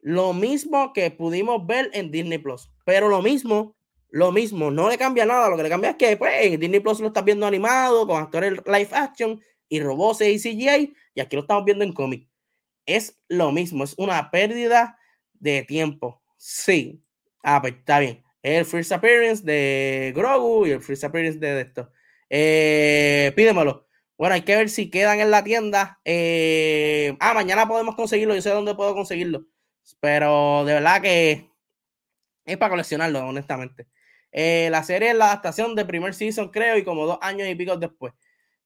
[0.00, 2.70] Lo mismo que pudimos ver en Disney Plus.
[2.84, 3.74] Pero lo mismo,
[4.10, 4.70] lo mismo.
[4.70, 5.48] No le cambia nada.
[5.48, 8.22] Lo que le cambia es que pues, en Disney Plus lo estás viendo animado, con
[8.22, 10.94] actores live action y robots y CGI.
[11.14, 12.28] Y aquí lo estamos viendo en cómic
[12.86, 14.98] es lo mismo, es una pérdida
[15.32, 16.22] de tiempo.
[16.36, 17.02] Sí,
[17.42, 18.23] ah, pues está bien.
[18.44, 21.90] El First Appearance de Grogu y el First Appearance de esto.
[22.28, 23.88] Eh, pídemelo.
[24.18, 25.98] Bueno, hay que ver si quedan en la tienda.
[26.04, 28.34] Eh, ah, mañana podemos conseguirlo.
[28.34, 29.46] Yo sé dónde puedo conseguirlo.
[29.98, 31.50] Pero de verdad que
[32.44, 33.86] es para coleccionarlo, honestamente.
[34.30, 37.54] Eh, la serie es la adaptación de primer season, creo, y como dos años y
[37.54, 38.12] pico después.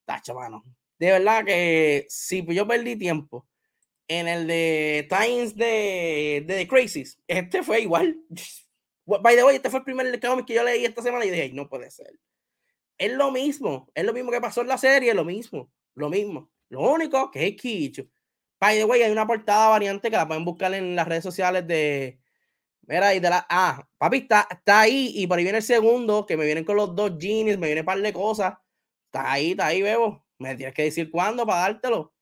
[0.04, 0.64] Tacho, mano.
[0.98, 3.46] De verdad que si yo perdí tiempo
[4.08, 8.16] en el de Times de, de The Crazies, este fue igual.
[9.08, 11.50] By the way, este fue el primer cómic que yo leí esta semana y dije,
[11.54, 12.12] no puede ser.
[12.98, 16.50] Es lo mismo, es lo mismo que pasó en la serie, lo mismo, lo mismo.
[16.68, 18.04] Lo único que es Kicho.
[18.60, 21.66] By the way, hay una portada variante que la pueden buscar en las redes sociales
[21.66, 22.20] de.
[22.82, 23.46] Mira, y de la.
[23.48, 25.12] Ah, papi, está, está ahí.
[25.14, 27.82] Y por ahí viene el segundo, que me vienen con los dos jeans, me viene
[27.82, 28.54] un par de cosas.
[29.06, 30.24] Está ahí, está ahí, bebo.
[30.38, 32.14] Me tienes que decir cuándo para dártelo.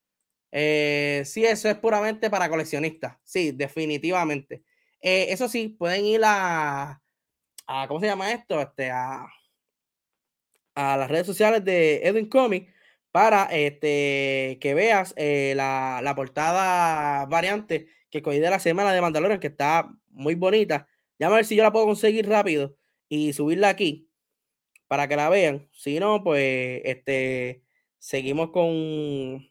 [0.52, 3.16] Eh, sí, eso es puramente para coleccionistas.
[3.24, 4.64] Sí, definitivamente.
[5.08, 7.00] Eh, eso sí, pueden ir a,
[7.86, 8.60] ¿cómo se llama esto?
[8.60, 9.28] Este, a,
[10.74, 12.74] a las redes sociales de Edwin Comic
[13.12, 19.00] para este, que veas eh, la, la, portada variante que cogí de la semana de
[19.00, 20.88] Mandalorian, que está muy bonita.
[21.20, 22.76] Ya a ver si yo la puedo conseguir rápido
[23.08, 24.10] y subirla aquí
[24.88, 25.68] para que la vean.
[25.72, 27.62] Si no, pues este,
[28.00, 29.48] seguimos con,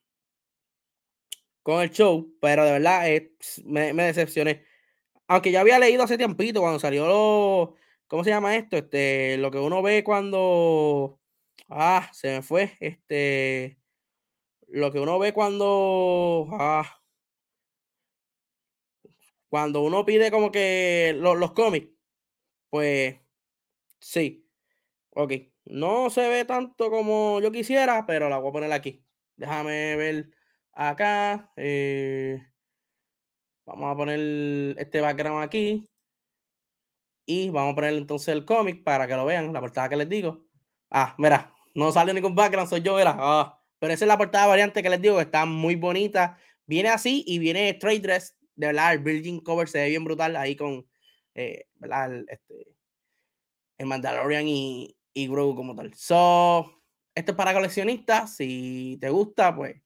[1.63, 3.07] con el show, pero de verdad
[3.63, 4.74] me, me, decepcioné.
[5.27, 7.75] Aunque ya había leído hace tiempito cuando salió lo,
[8.07, 8.77] ¿cómo se llama esto?
[8.77, 11.19] Este, lo que uno ve cuando,
[11.69, 13.79] ah, se me fue, este,
[14.69, 16.85] lo que uno ve cuando, ah,
[19.49, 21.89] cuando uno pide como que los, los cómics,
[22.69, 23.17] pues
[23.99, 24.47] sí,
[25.11, 25.33] ok,
[25.65, 29.05] no se ve tanto como yo quisiera, pero la voy a poner aquí.
[29.37, 30.31] Déjame ver
[30.73, 31.51] acá.
[31.57, 32.41] Eh,
[33.65, 35.87] vamos a poner este background aquí.
[37.25, 40.09] Y vamos a poner entonces el cómic para que lo vean, la portada que les
[40.09, 40.45] digo.
[40.91, 43.15] Ah, mira, no sale ningún background, soy yo, mira.
[43.17, 46.37] Ah, pero esa es la portada variante que les digo, está muy bonita.
[46.67, 48.37] Viene así y viene straight dress.
[48.55, 50.85] De verdad, el Virgin cover se ve bien brutal ahí con,
[51.35, 51.65] eh.
[51.81, 52.75] El, este,
[53.77, 55.93] el Mandalorian y, y Grogu como tal.
[55.93, 56.81] So,
[57.13, 58.35] esto es para coleccionistas.
[58.35, 59.81] Si te gusta, pues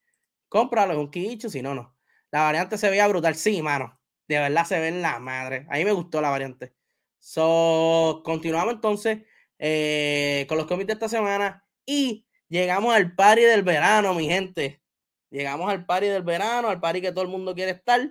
[0.50, 1.50] cómpralo, es un quicho.
[1.50, 1.96] Si no, no.
[2.32, 3.36] La variante se veía brutal.
[3.36, 4.00] Sí, mano.
[4.28, 5.66] De verdad se ve en la madre.
[5.70, 6.74] A mí me gustó la variante.
[7.20, 9.20] So, continuamos entonces
[9.58, 14.82] eh, con los cómics de esta semana y llegamos al party del verano, mi gente.
[15.30, 18.10] Llegamos al party del verano, al party que todo el mundo quiere estar,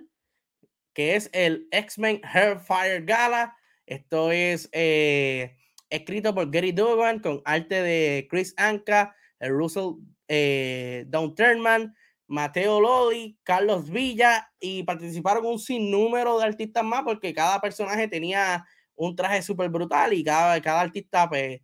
[0.93, 3.57] que es el X-Men Hairfire Gala.
[3.85, 5.57] Esto es eh,
[5.89, 9.95] escrito por Gary Dugan con arte de Chris Anka, Russell
[10.27, 11.95] eh, Downturman,
[12.29, 18.65] Mateo Lodi, Carlos Villa y participaron un sinnúmero de artistas más porque cada personaje tenía
[18.95, 21.59] un traje súper brutal y cada, cada artista, pues,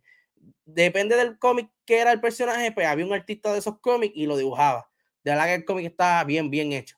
[0.64, 4.26] depende del cómic que era el personaje, pues había un artista de esos cómics y
[4.26, 4.90] lo dibujaba.
[5.22, 6.96] De verdad que el cómic está bien, bien hecho.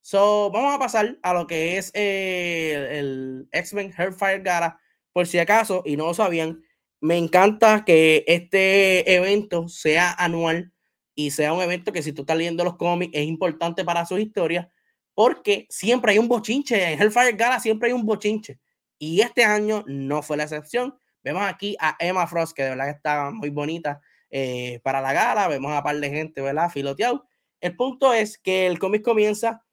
[0.00, 4.78] So, vamos a pasar a lo que es eh, el X-Men Hellfire Gara.
[5.12, 6.62] Por si acaso, y no lo sabían,
[7.00, 10.72] me encanta que este evento sea anual
[11.18, 14.16] y sea un evento que si tú estás leyendo los cómics es importante para su
[14.18, 14.70] historia
[15.14, 16.92] porque siempre hay un bochinche.
[16.92, 18.60] En Hellfire Gala siempre hay un bochinche.
[19.00, 20.96] Y este año no fue la excepción.
[21.24, 24.00] Vemos aquí a Emma Frost, que de verdad está muy bonita
[24.30, 25.48] eh, para la gala.
[25.48, 26.70] Vemos a par de gente, ¿verdad?
[26.70, 27.26] Filoteado.
[27.60, 29.66] El punto es que el cómic comienza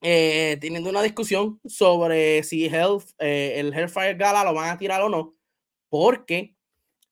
[0.00, 5.10] eh, teniendo una discusión sobre si eh, el Hellfire Gala lo van a tirar o
[5.10, 5.36] no,
[5.90, 6.56] porque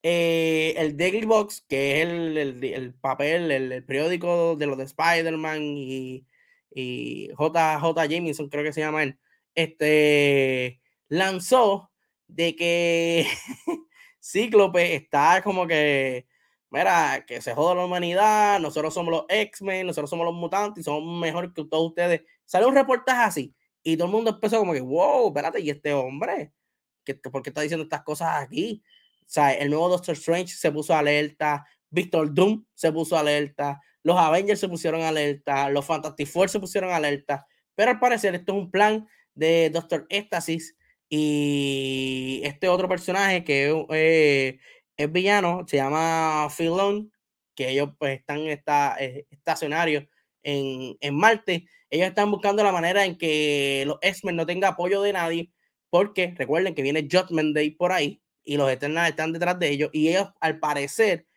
[0.09, 6.25] el Daily Box, que es el, papel, el, periódico de los de Spider-Man y,
[6.71, 9.19] y JJ Jameson, creo que se llama él,
[9.55, 11.91] este lanzó
[12.27, 13.27] de que
[14.21, 16.27] Cíclope está como que,
[16.69, 20.83] mira, que se joda la humanidad, nosotros somos los X-Men, nosotros somos los mutantes y
[20.83, 22.21] somos mejores que todos ustedes.
[22.45, 25.93] Sale un reportaje así y todo el mundo empezó como que, wow, espérate, ¿y este
[25.93, 26.51] hombre?
[27.03, 28.83] ¿Qué, ¿Por qué está diciendo estas cosas aquí?
[29.27, 34.59] Sea, el nuevo Doctor Strange se puso alerta, Victor Doom se puso alerta, los Avengers
[34.59, 39.05] se pusieron alerta, los Fantastic se pusieron alerta, pero al parecer esto es un plan
[39.35, 40.77] de Doctor Éxtasis
[41.09, 44.59] y este otro personaje que eh,
[44.95, 47.11] es villano se llama Phil
[47.53, 50.05] que ellos pues están esta, eh, estacionarios
[50.43, 51.67] en, en, Marte.
[51.89, 55.51] Ellos están buscando la manera en que los X-Men no tengan apoyo de nadie,
[55.89, 59.89] porque recuerden que viene Judgment Day por ahí y los Eternals están detrás de ellos.
[59.93, 61.27] Y ellos, al parecer,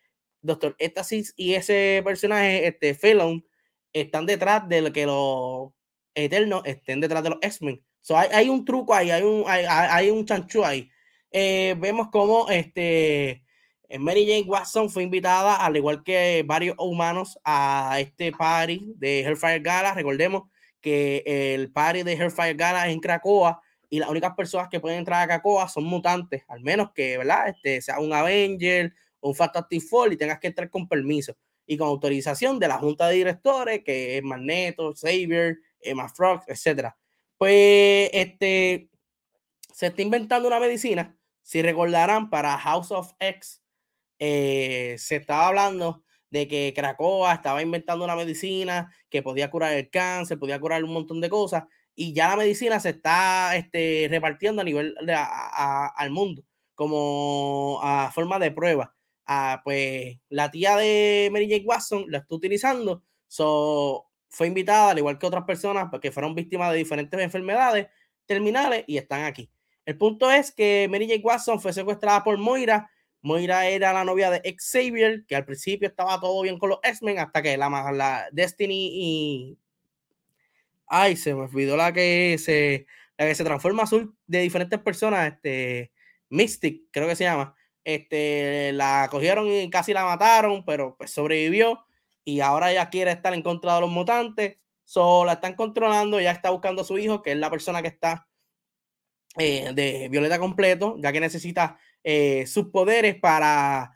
[0.40, 3.44] Doctor Éxtasis y ese personaje, este Philon,
[3.92, 5.72] están detrás de que los
[6.14, 7.84] Eternos estén detrás de los X-Men.
[8.00, 10.88] So, hay, hay, un truco ahí, hay un, hay, hay un chancho ahí.
[11.32, 13.44] Eh, vemos como este,
[13.98, 19.60] Mary Jane Watson fue invitada, al igual que varios humanos, a este party de Hellfire
[19.60, 19.94] Gala.
[19.94, 20.44] Recordemos
[20.80, 25.20] que el party de Hellfire Gala en Cracoa y las únicas personas que pueden entrar
[25.20, 27.48] a Cracoa son mutantes, al menos que, ¿verdad?
[27.48, 31.36] Este, sea un Avenger, un Fantastic Four y tengas que entrar con permiso
[31.66, 36.96] y con autorización de la junta de directores, que es Magneto, Xavier, Emma Frost, etcétera.
[37.36, 38.90] Pues este
[39.72, 41.16] se está inventando una medicina.
[41.42, 43.62] Si recordarán, para House of X
[44.18, 49.90] eh, se estaba hablando de que Cracoa estaba inventando una medicina que podía curar el
[49.90, 51.64] cáncer, podía curar un montón de cosas,
[51.94, 58.10] y ya la medicina se está este, repartiendo a nivel de, al mundo como a
[58.10, 58.94] forma de prueba.
[59.26, 63.02] Ah, pues la tía de Mary Jane Watson la está utilizando.
[63.28, 67.88] So, fue invitada, al igual que otras personas, porque fueron víctimas de diferentes enfermedades
[68.24, 69.50] terminales y están aquí.
[69.84, 71.20] El punto es que Mary J.
[71.22, 72.90] Watson fue secuestrada por Moira.
[73.22, 77.18] Moira era la novia de Xavier, que al principio estaba todo bien con los X-Men,
[77.18, 79.58] hasta que la, la Destiny y.
[80.92, 82.86] Ay, se me olvidó la que se,
[83.16, 85.92] la que se transforma azul de diferentes personas, este
[86.30, 87.54] Mystic, creo que se llama.
[87.84, 91.86] Este, la cogieron y casi la mataron, pero pues sobrevivió
[92.24, 94.58] y ahora ella quiere estar en contra de los mutantes.
[94.84, 97.88] So, la están controlando, ya está buscando a su hijo, que es la persona que
[97.88, 98.26] está
[99.38, 103.94] eh, de Violeta completo, ya que necesita eh, sus poderes para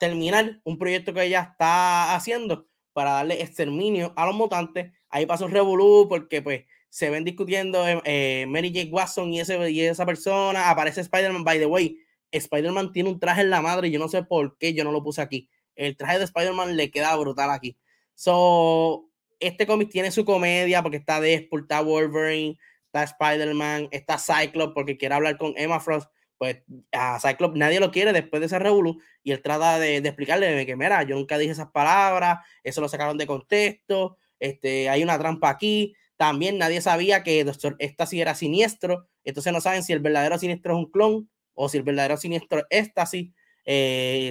[0.00, 4.92] terminar un proyecto que ella está haciendo para darle exterminio a los mutantes.
[5.16, 8.90] Ahí pasó un revolú porque pues se ven discutiendo eh, Mary J.
[8.90, 10.68] Watson y, ese, y esa persona.
[10.68, 11.98] Aparece Spider-Man, by the way.
[12.30, 14.92] Spider-Man tiene un traje en la madre y yo no sé por qué yo no
[14.92, 15.48] lo puse aquí.
[15.74, 17.78] El traje de Spider-Man le queda brutal aquí.
[18.14, 19.08] So,
[19.40, 24.98] este cómic tiene su comedia porque está Deadpool, está Wolverine, está Spider-Man, está Cyclops porque
[24.98, 26.10] quiere hablar con Emma Frost.
[26.36, 26.58] Pues
[26.92, 30.76] a Cyclops nadie lo quiere después de ese revolú y él trata de, explicarle que,
[30.76, 35.50] mira, yo nunca dije esas palabras, eso lo sacaron de contexto, este, hay una trampa
[35.50, 35.94] aquí.
[36.16, 40.38] También nadie sabía que Doctor Esta sí era siniestro, entonces no saben si el verdadero
[40.38, 43.32] siniestro es un clon o si el verdadero siniestro es Éxtasis.
[43.64, 44.28] Eh,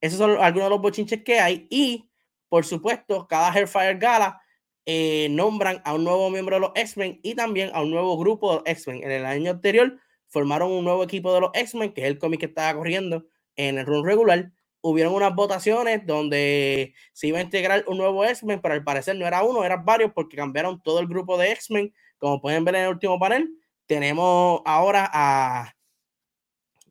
[0.00, 1.66] esos son algunos de los bochinches que hay.
[1.70, 2.08] Y,
[2.48, 4.40] por supuesto, cada Hellfire Gala
[4.86, 8.50] eh, nombran a un nuevo miembro de los X-Men y también a un nuevo grupo
[8.50, 9.02] de los X-Men.
[9.02, 9.98] En el año anterior
[10.28, 13.78] formaron un nuevo equipo de los X-Men, que es el cómic que estaba corriendo en
[13.78, 14.52] el run regular.
[14.82, 19.26] Hubieron unas votaciones donde se iba a integrar un nuevo X-Men, pero al parecer no
[19.26, 21.92] era uno, eran varios porque cambiaron todo el grupo de X-Men.
[22.18, 23.50] Como pueden ver en el último panel,
[23.86, 25.74] tenemos ahora a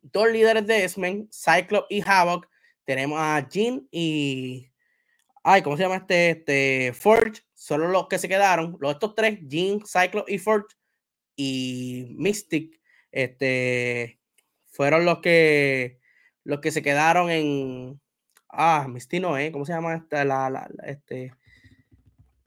[0.02, 2.48] dos líderes de X-Men, Cyclops y Havoc.
[2.84, 4.70] Tenemos a Jean y.
[5.42, 6.30] Ay, ¿cómo se llama este?
[6.30, 7.42] Este Forge.
[7.54, 8.76] Solo los que se quedaron.
[8.80, 10.76] Los estos tres, Jean, Cyclops y Forge.
[11.36, 12.80] Y Mystic.
[13.12, 14.20] Este.
[14.66, 15.99] Fueron los que.
[16.50, 18.00] Los que se quedaron en.
[18.48, 19.52] Ah, Misty no, ¿eh?
[19.52, 20.24] ¿Cómo se llama esta?
[20.24, 21.32] La, este.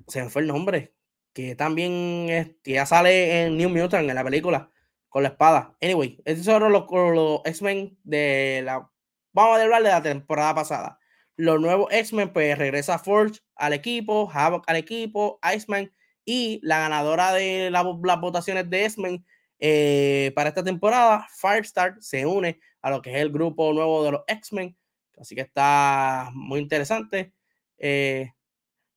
[0.10, 0.93] Se fue el nombre
[1.32, 2.28] que también
[2.66, 4.70] ya sale en New Mutant en la película
[5.08, 5.78] con la espada.
[5.82, 8.91] Anyway, estos son los, los X-Men de la.
[9.32, 10.99] Vamos a hablar de la temporada pasada.
[11.38, 15.93] Los nuevos X-Men, pues regresa Forge al equipo, Havoc al equipo, Iceman
[16.26, 17.86] y la ganadora de las
[18.20, 19.26] votaciones de X-Men
[19.66, 24.11] eh, para esta temporada, Firestar, se une a lo que es el grupo nuevo de
[24.11, 24.76] los X-Men.
[25.18, 27.32] Así que está muy interesante.
[27.78, 28.34] Eh,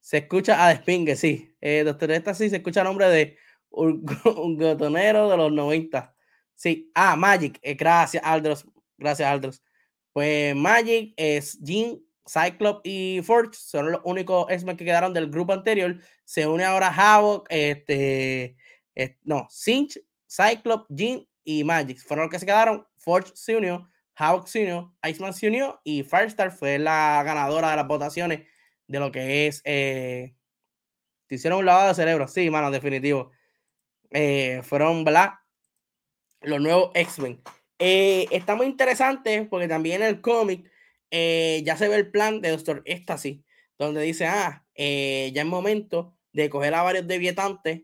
[0.00, 1.54] se escucha a Despingue, sí.
[1.60, 3.38] Eh, doctor, esta sí se escucha el nombre de
[3.70, 4.04] un,
[4.58, 6.12] gotonero de los 90.
[6.56, 6.90] Sí.
[6.96, 7.60] Ah, Magic.
[7.78, 8.66] Gracias, Aldros.
[8.98, 9.62] Gracias, Aldros.
[10.12, 13.56] Pues Magic es Jean, Cyclops y Forge.
[13.56, 15.96] Son los únicos X-Men que quedaron del grupo anterior.
[16.24, 18.56] Se une ahora Havoc, este,
[19.22, 21.98] no, Cinch, Cyclops, Jean y Magic.
[22.00, 22.86] Fueron los que se quedaron.
[22.96, 25.50] Forge se unió, Havoc se unió, Iceman se
[25.84, 28.46] y Firestar fue la ganadora de las votaciones
[28.86, 29.62] de lo que es.
[29.64, 30.34] Eh,
[31.26, 33.30] te hicieron un lavado de cerebro, sí, mano, definitivo.
[34.10, 35.34] Eh, fueron, ¿verdad?
[36.40, 37.42] Los nuevos X-Men.
[37.78, 40.70] Eh, está muy interesante porque también en el cómic
[41.10, 43.44] ya se ve el plan de Doctor Ecstasy,
[43.78, 47.82] donde dice, ah, ya es momento de coger a varios deviantes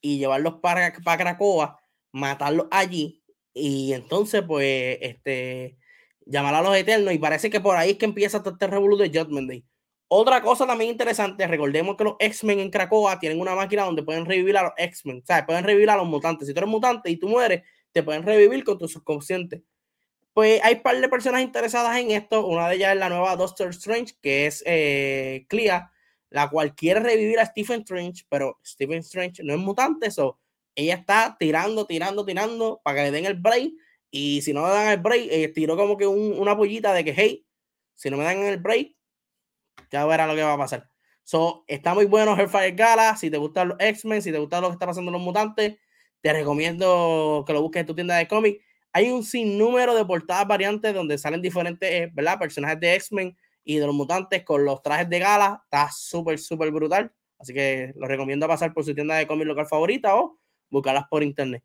[0.00, 1.80] y llevarlos para, para Cracoa,
[2.12, 3.22] matarlos allí
[3.58, 5.78] y entonces, pues, este,
[6.26, 9.10] llamar a los Eternos y parece que por ahí es que empieza todo este revolución
[9.10, 9.64] de Judgment Day.
[10.08, 14.26] Otra cosa también interesante, recordemos que los X-Men en Cracoa tienen una máquina donde pueden
[14.26, 16.46] revivir a los X-Men, o sea, pueden revivir a los mutantes.
[16.46, 19.62] Si tú eres mutante y tú mueres, te pueden revivir con tu subconsciente.
[20.34, 22.46] Pues hay un par de personas interesadas en esto.
[22.46, 25.90] Una de ellas es la nueva Doctor Strange, que es eh, Clea,
[26.30, 30.38] la cual quiere revivir a Stephen Strange, pero Stephen Strange no es mutante, eso.
[30.74, 33.72] Ella está tirando, tirando, tirando para que le den el break.
[34.10, 37.46] Y si no le dan el break, tiró como que una pollita de que, hey,
[37.94, 38.94] si no me dan el break,
[39.90, 40.90] ya verá lo que va a pasar.
[41.24, 43.16] So, está muy bueno Hellfire Gala.
[43.16, 45.76] Si te gustan los X-Men, si te gusta lo que está pasando en los mutantes,
[46.20, 48.64] te recomiendo que lo busques en tu tienda de cómics.
[48.92, 52.38] Hay un sinnúmero de portadas variantes donde salen diferentes eh, ¿verdad?
[52.38, 53.36] personajes de X-Men
[53.66, 55.60] y de los mutantes con los trajes de gala.
[55.64, 57.12] Está súper, súper brutal.
[57.38, 60.38] Así que lo recomiendo pasar por su tienda de cómics local favorita o
[60.70, 61.62] buscarlas por internet.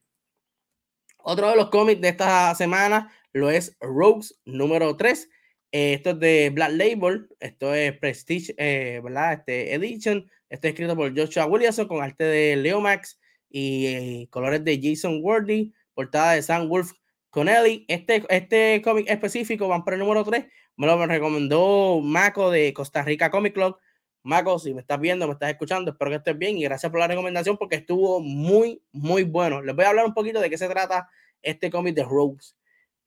[1.18, 5.30] Otro de los cómics de esta semana lo es Rogues número 3
[5.72, 9.34] eh, esto es de Black Label, esto es Prestige, eh, ¿verdad?
[9.34, 14.66] Este Edition, está escrito por Joshua Williamson con arte de Leo Max y eh, colores
[14.66, 16.92] de Jason Worthy, portada de Sam Wolf
[17.30, 17.86] Connelly.
[17.88, 20.46] Este, este cómic específico, van por el número 3,
[20.78, 23.78] me lo recomendó Maco de Costa Rica Comic Club.
[24.24, 27.00] Maco, si me estás viendo, me estás escuchando, espero que estés bien y gracias por
[27.00, 29.62] la recomendación porque estuvo muy, muy bueno.
[29.62, 31.10] Les voy a hablar un poquito de qué se trata
[31.42, 32.56] este cómic de Rogues.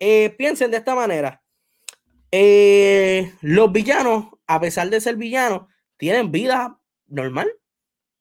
[0.01, 1.43] Eh, piensen de esta manera.
[2.33, 7.49] Eh, los villanos, a pesar de ser villanos, tienen vida normal.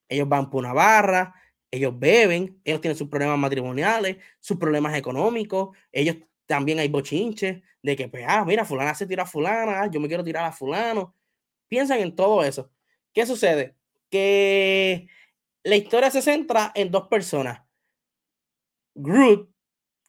[0.07, 1.33] Ellos van por una barra,
[1.71, 7.95] ellos beben, ellos tienen sus problemas matrimoniales, sus problemas económicos, ellos también hay bochinches de
[7.95, 10.51] que, pues, ah, mira, fulana se tira a fulana, ah, yo me quiero tirar a
[10.51, 11.15] fulano.
[11.67, 12.71] Piensan en todo eso.
[13.13, 13.75] ¿Qué sucede?
[14.09, 15.07] Que
[15.63, 17.61] la historia se centra en dos personas.
[18.95, 19.49] Groot,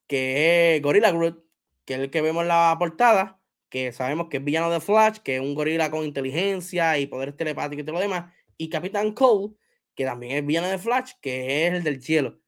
[0.07, 1.45] que es Gorilla Groot,
[1.85, 5.19] que es el que vemos en la portada, que sabemos que es villano de Flash,
[5.19, 9.13] que es un gorila con inteligencia y poderes telepáticos y todo lo demás, y Capitán
[9.13, 9.55] Cole,
[9.95, 12.39] que también es villano de Flash, que es el del cielo.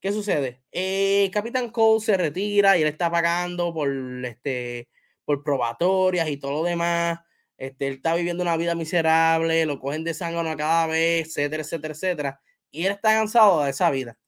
[0.00, 0.62] ¿Qué sucede?
[0.72, 3.90] Eh, Capitán Cole se retira y él está pagando por,
[4.24, 4.88] este,
[5.24, 7.20] por probatorias y todo lo demás.
[7.58, 11.94] Este, él está viviendo una vida miserable, lo cogen de sangre cada vez, etcétera, etcétera,
[11.94, 12.40] etcétera.
[12.70, 14.18] Y él está cansado de esa vida.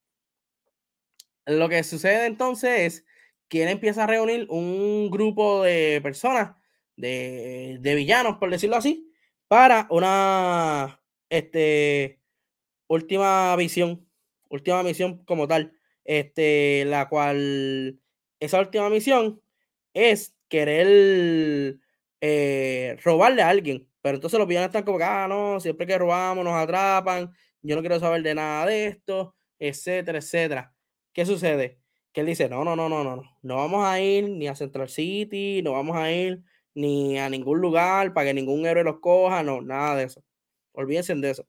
[1.46, 3.04] Lo que sucede entonces es
[3.48, 6.56] que él empieza a reunir un grupo de personas,
[6.96, 9.10] de, de villanos, por decirlo así,
[9.48, 12.20] para una este,
[12.86, 14.06] última visión,
[14.52, 15.72] última misión como tal,
[16.04, 18.00] este, la cual,
[18.40, 19.40] esa última misión
[19.94, 21.78] es querer
[22.20, 23.88] eh, robarle a alguien.
[24.02, 27.32] Pero entonces los villanos están como que, ah, no, siempre que robamos nos atrapan,
[27.62, 30.74] yo no quiero saber de nada de esto, etcétera, etcétera.
[31.12, 31.78] ¿Qué sucede?
[32.12, 34.88] Que él dice, no, no, no, no, no, no vamos a ir ni a Central
[34.88, 36.42] City, no vamos a ir
[36.74, 40.24] ni a ningún lugar para que ningún héroe los coja, no, nada de eso.
[40.72, 41.46] Olvídense de eso.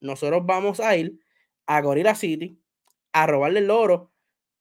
[0.00, 1.18] Nosotros vamos a ir
[1.66, 2.60] a Gorilla City
[3.12, 4.12] a robarle el oro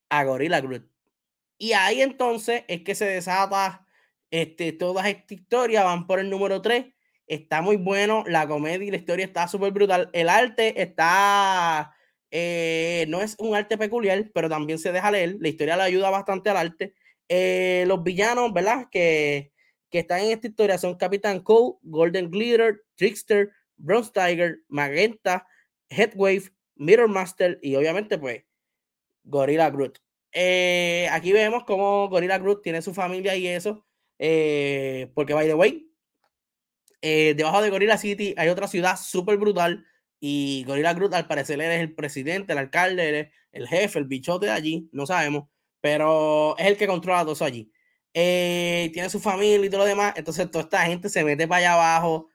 [0.10, 0.88] a Gorilla Groot.
[1.58, 3.86] Y ahí entonces es que se desata
[4.32, 6.86] este, toda esta historia, van por el número 3.
[7.28, 10.10] Está muy bueno, la comedia y la historia está súper brutal.
[10.14, 11.95] El arte está,
[12.32, 15.38] eh, no es un arte peculiar, pero también se deja leer.
[15.39, 16.93] La historia le ayuda bastante al arte.
[17.30, 18.88] Eh, los villanos, ¿verdad?
[18.91, 19.51] Que,
[19.89, 25.47] que están en esta historia son Capitán Cole, Golden Glitter, Trickster, Bronze Tiger, Magenta,
[25.89, 26.51] Headwave,
[26.84, 28.43] Mirror Master y obviamente pues
[29.23, 29.99] Gorilla Groot.
[30.31, 33.86] Eh, aquí vemos cómo Gorilla Groot tiene su familia y eso.
[34.19, 35.89] Eh, porque, by the way,
[37.01, 39.86] eh, debajo de Gorilla City hay otra ciudad súper brutal.
[40.19, 44.51] Y Gorilla Groot, al parecer, es el presidente, el alcalde, el jefe, el bichote de
[44.53, 44.89] allí.
[44.91, 45.49] No sabemos.
[45.81, 47.71] Pero es el que controla todo eso allí.
[48.13, 50.13] tiene su familia y todo lo demás.
[50.17, 52.29] Entonces, toda esta gente se mete para allá abajo.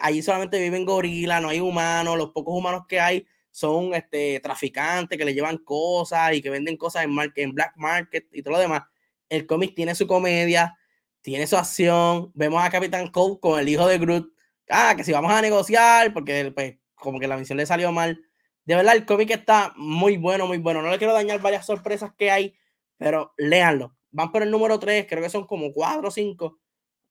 [0.00, 2.18] allí solamente viven gorilas, no hay humanos.
[2.18, 6.76] Los pocos humanos que hay son este, traficantes que le llevan cosas y que venden
[6.76, 8.82] cosas en, en black market y todo lo demás.
[9.28, 10.76] El cómic tiene su comedia,
[11.22, 12.32] tiene su acción.
[12.34, 14.28] Vemos a Capitán Cole con el hijo de Groot.
[14.68, 18.20] Ah, que si vamos a negociar, porque pues, como que la misión le salió mal.
[18.64, 20.82] De verdad, el cómic está muy bueno, muy bueno.
[20.82, 22.56] No le quiero dañar varias sorpresas que hay,
[22.96, 23.96] pero léanlo.
[24.10, 26.58] Van por el número 3, creo que son como 4 o 5.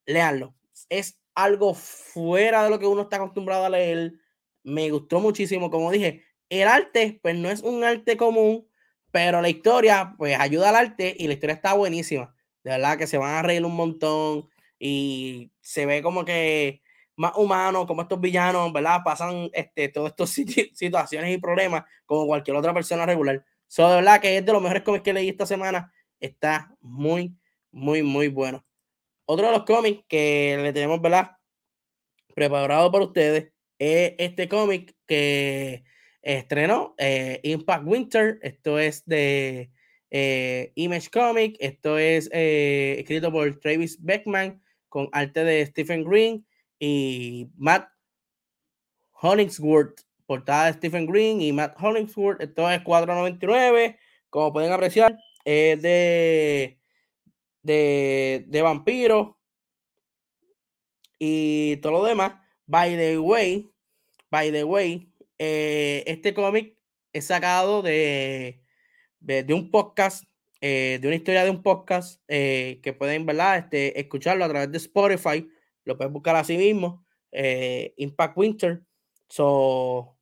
[0.07, 0.53] Léanlo.
[0.89, 4.15] Es algo fuera de lo que uno está acostumbrado a leer.
[4.61, 5.71] Me gustó muchísimo.
[5.71, 6.25] Como dije,
[6.61, 8.67] el arte, pues no es un arte común,
[9.11, 12.35] pero la historia, pues ayuda al arte y la historia está buenísima.
[12.63, 14.49] De verdad que se van a reír un montón
[14.79, 16.81] y se ve como que
[17.15, 19.01] más humano, como estos villanos, ¿verdad?
[19.03, 20.29] Pasan este, todas estas
[20.73, 23.45] situaciones y problemas como cualquier otra persona regular.
[23.67, 25.93] So, de verdad que es de los mejores cómics que leí esta semana.
[26.19, 27.35] Está muy,
[27.71, 28.65] muy, muy bueno.
[29.25, 31.37] Otro de los cómics que le tenemos, ¿verdad?
[32.35, 35.83] Preparado para ustedes es este cómic que
[36.23, 38.39] estrenó eh, Impact Winter.
[38.41, 39.71] Esto es de
[40.09, 41.57] eh, Image Comic.
[41.59, 46.45] Esto es eh, escrito por Travis Beckman con arte de Stephen Green
[46.79, 47.89] y Matt
[49.11, 50.01] Hollingsworth.
[50.25, 52.41] Portada de Stephen Green y Matt Hollingsworth.
[52.41, 53.97] Esto es 4.99.
[54.29, 56.79] Como pueden apreciar, es de,
[57.61, 59.37] de, de vampiro
[61.19, 62.33] y todo lo demás.
[62.65, 63.71] By the way,
[64.31, 66.77] by the way, eh, este cómic
[67.11, 68.61] es sacado de,
[69.19, 70.25] de, un podcast,
[70.61, 73.57] eh, de una historia de un podcast eh, que pueden, ¿verdad?
[73.57, 75.47] Este, escucharlo a través de Spotify.
[75.85, 77.05] Lo pueden buscar así mismo.
[77.97, 78.83] Impact Winter.
[79.27, 80.17] So,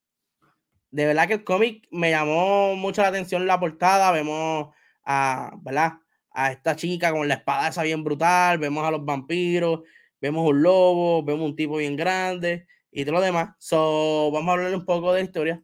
[0.92, 4.12] de verdad que el cómic me llamó mucho la atención la portada.
[4.12, 5.94] Vemos a, ¿verdad?
[6.32, 8.58] A esta chica con la espada esa bien brutal.
[8.60, 9.82] Vemos a los vampiros.
[10.22, 11.24] Vemos un lobo.
[11.24, 13.56] Vemos un tipo bien grande y todo lo demás.
[13.60, 15.64] So, vamos a hablar un poco de historia.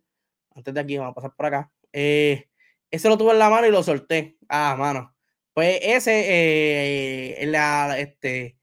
[0.56, 1.72] Antes de aquí, vamos a pasar por acá.
[1.94, 2.50] Eh,
[2.90, 4.38] ese lo tuve en la mano y lo solté.
[4.50, 5.16] Ah, mano.
[5.54, 6.24] Pues ese,
[7.42, 8.58] eh, la, este,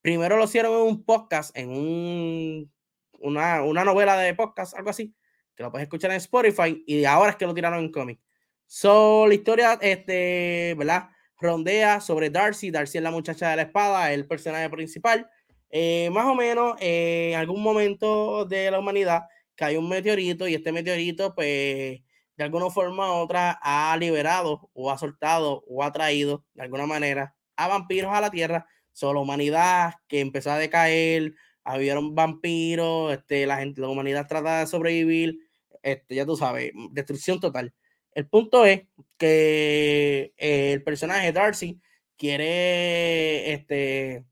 [0.00, 2.72] primero lo hicieron en un podcast, en un,
[3.20, 5.14] una, una novela de podcast, algo así,
[5.54, 8.20] que lo puedes escuchar en Spotify y ahora es que lo tiraron en cómic.
[8.66, 11.10] So, la historia, este, ¿verdad?
[11.38, 12.70] Rondea sobre Darcy.
[12.70, 15.28] Darcy es la muchacha de la espada, el personaje principal.
[15.70, 19.22] Eh, más o menos, eh, en algún momento de la humanidad
[19.54, 22.00] cae un meteorito y este meteorito, pues,
[22.36, 26.86] de alguna forma u otra, ha liberado o ha soltado o ha traído, de alguna
[26.86, 28.66] manera, a vampiros a la Tierra.
[28.92, 34.66] Solo humanidad que empezó a decaer, habían vampiros, este, la gente, la humanidad trata de
[34.66, 35.38] sobrevivir,
[35.82, 37.74] este, ya tú sabes, destrucción total.
[38.12, 38.82] El punto es
[39.18, 41.80] que eh, el personaje Darcy
[42.16, 44.24] quiere este,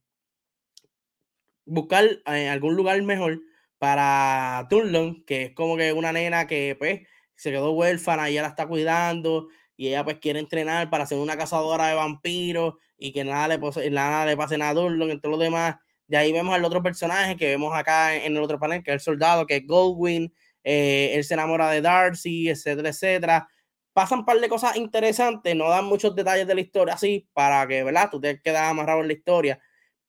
[1.64, 3.40] buscar en eh, algún lugar mejor
[3.78, 7.02] para Turlon, que es como que una nena que pues
[7.34, 11.18] se quedó huérfana y ella la está cuidando y ella pues quiere entrenar para ser
[11.18, 15.10] una cazadora de vampiros y que nada le, pase, nada le pase nada a Turlon
[15.10, 15.76] entre los demás.
[16.06, 18.94] De ahí vemos al otro personaje que vemos acá en el otro panel, que es
[18.94, 20.32] el soldado, que es Goldwyn.
[20.62, 23.48] Eh, él se enamora de Darcy, etcétera, etcétera
[23.94, 27.66] pasan un par de cosas interesantes, no dan muchos detalles de la historia así para
[27.66, 28.10] que, ¿verdad?
[28.10, 29.60] Tú te quedas amarrado en la historia,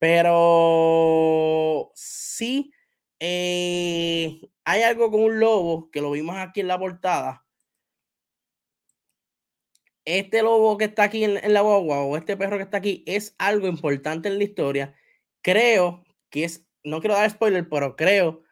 [0.05, 2.71] pero sí
[3.19, 7.43] eh, hay algo con un lobo que lo vimos aquí en la portada.
[10.05, 13.03] Este lobo que está aquí en, en la guagua o este perro que está aquí
[13.07, 14.95] es algo importante en la historia.
[15.41, 18.43] Creo que es, no quiero dar spoiler, pero creo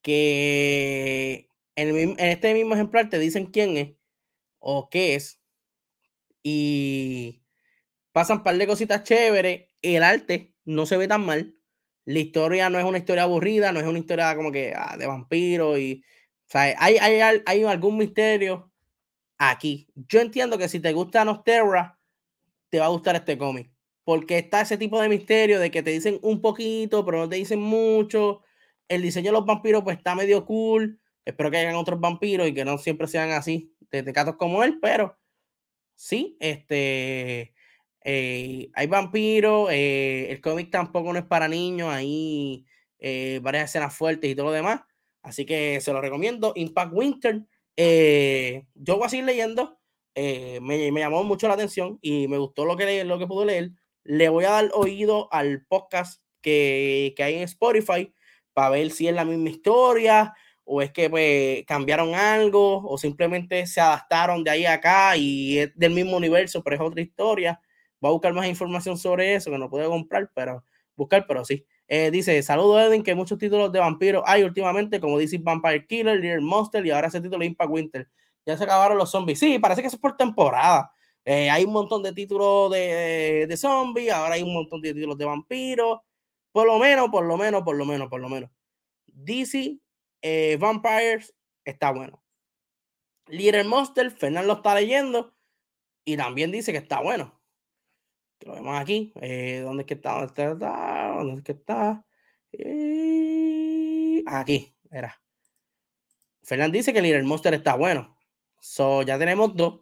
[0.00, 3.96] que en, este mismo ejemplar te dicen quién es
[4.60, 5.40] o qué es.
[6.44, 7.42] Y
[8.12, 9.66] pasan un par de cositas chéveres.
[9.82, 11.54] El arte no se ve tan mal.
[12.04, 15.06] La historia no es una historia aburrida, no es una historia como que ah, de
[15.06, 16.04] vampiro y.
[16.46, 18.70] O sea, hay, hay, hay, algún misterio
[19.38, 19.88] aquí.
[19.94, 21.98] Yo entiendo que si te gusta Nosterra,
[22.68, 23.70] te va a gustar este cómic.
[24.04, 27.36] Porque está ese tipo de misterio de que te dicen un poquito, pero no te
[27.36, 28.42] dicen mucho.
[28.88, 31.00] El diseño de los vampiros, pues está medio cool.
[31.24, 34.78] Espero que hayan otros vampiros y que no siempre sean así de gatos como él,
[34.80, 35.18] pero
[35.94, 37.53] sí, este,
[38.04, 42.66] eh, hay vampiros, eh, el cómic tampoco no es para niños, hay
[42.98, 44.82] eh, varias escenas fuertes y todo lo demás,
[45.22, 47.42] así que se lo recomiendo, Impact Winter,
[48.74, 49.80] yo voy a seguir leyendo,
[50.14, 53.70] me, llamó mucho la atención y me gustó lo que, lo que pude leer,
[54.04, 58.12] le voy a dar oído al podcast que, que hay en Spotify
[58.52, 60.34] para ver si es la misma historia,
[60.64, 65.58] o es que pues, cambiaron algo o simplemente se adaptaron de ahí a acá y
[65.58, 67.60] es del mismo universo, pero es otra historia.
[68.04, 70.62] Voy a buscar más información sobre eso que no puedo comprar, pero
[70.94, 71.64] buscar, pero sí.
[71.88, 76.20] Eh, dice, saludo Edwin, que muchos títulos de vampiros hay últimamente, como dice Vampire Killer,
[76.20, 78.10] Little Monster y ahora ese título Impact Winter.
[78.44, 79.38] Ya se acabaron los zombies.
[79.38, 80.92] Sí, parece que eso es por temporada.
[81.24, 85.16] Eh, hay un montón de títulos de, de zombies, ahora hay un montón de títulos
[85.16, 86.00] de vampiros.
[86.52, 88.50] Por lo menos, por lo menos, por lo menos, por lo menos.
[89.06, 89.78] DC
[90.20, 91.34] eh, Vampires
[91.64, 92.22] está bueno.
[93.28, 95.34] Little Monster, Fernando está leyendo
[96.04, 97.40] y también dice que está bueno.
[98.44, 99.10] Que lo vemos aquí.
[99.22, 100.12] Eh, ¿Dónde es que está?
[100.12, 101.14] ¿Dónde está?
[101.16, 102.04] ¿Dónde es que está?
[102.52, 105.18] Eh, aquí, era.
[106.42, 108.18] Fernando dice que Little Monster está bueno.
[108.60, 109.80] So, ya tenemos dos.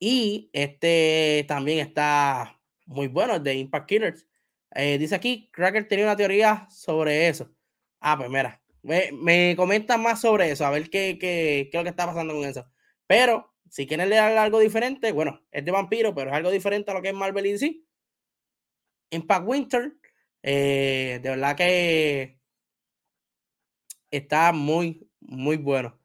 [0.00, 4.26] Y este también está muy bueno, el de Impact Killers.
[4.74, 7.48] dice aquí, Cracker tenía una teoría sobre eso.
[8.00, 11.80] Ah, pues mira, me, me comentan más sobre eso, a ver qué, qué, qué, es
[11.80, 12.66] lo que está pasando con eso.
[13.06, 16.94] Pero si quieren leer algo diferente, bueno, es de vampiro, pero es algo diferente a
[16.94, 17.80] lo que es Marvel y DC.
[19.10, 19.96] Impact Winter,
[20.42, 22.38] eh, de verdad que
[24.10, 25.98] está muy, muy bueno.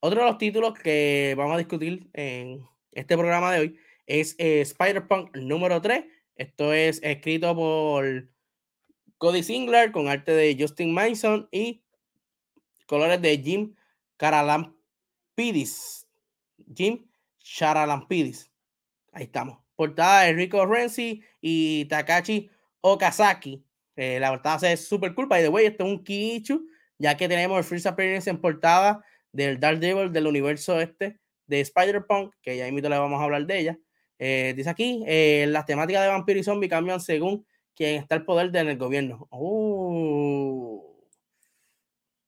[0.00, 4.62] Otro de los títulos que vamos a discutir en este programa de hoy es eh,
[4.62, 6.04] Spider-Punk número 3.
[6.36, 8.28] Esto es escrito por
[9.18, 11.82] Cody Singler con arte de Justin Mason y
[12.86, 13.74] colores de Jim
[14.16, 16.09] Caralampidis.
[16.74, 17.06] Jim
[17.38, 18.50] Charalampidis.
[19.12, 19.58] Ahí estamos.
[19.76, 22.50] Portada de Rico Renzi y Takashi
[22.80, 23.64] Okazaki.
[23.96, 25.26] Eh, la portada es súper cool.
[25.26, 26.66] By the way, este es un Kiichu,
[26.98, 32.34] ya que tenemos el First Appearance en portada del Daredevil del universo este de Spider-Punk,
[32.42, 33.78] que ya mismo le vamos a hablar de ella.
[34.18, 38.24] Eh, dice aquí, eh, las temáticas de vampiro y zombie cambian según quien está el
[38.24, 39.26] poder del gobierno.
[39.30, 41.06] Oh.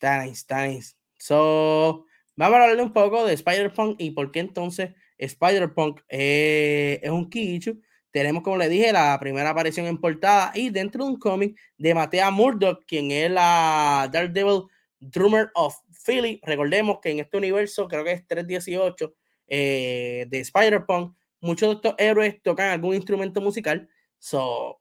[0.01, 0.97] Nice, nice.
[1.19, 2.07] So,
[2.37, 7.29] vamos a hablarle un poco de Spider-Punk y por qué entonces Spider-Punk eh, es un
[7.31, 7.81] Kichu.
[8.11, 11.95] Tenemos, como le dije, la primera aparición en portada y dentro de un cómic de
[11.95, 14.65] Matea Murdock, quien es la Daredevil
[15.01, 15.75] Drummer of
[16.05, 16.41] Philly.
[16.43, 19.15] Recordemos que en este universo, creo que es 318
[19.49, 23.89] eh, de Spider-Punk, muchos de estos héroes tocan algún instrumento musical.
[24.19, 24.81] So,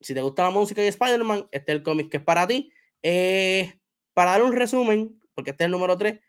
[0.00, 2.72] si te gusta la música de Spider-Man, este es el cómic que es para ti.
[3.02, 3.74] Eh,
[4.14, 6.20] para dar un resumen, porque este es el número 3,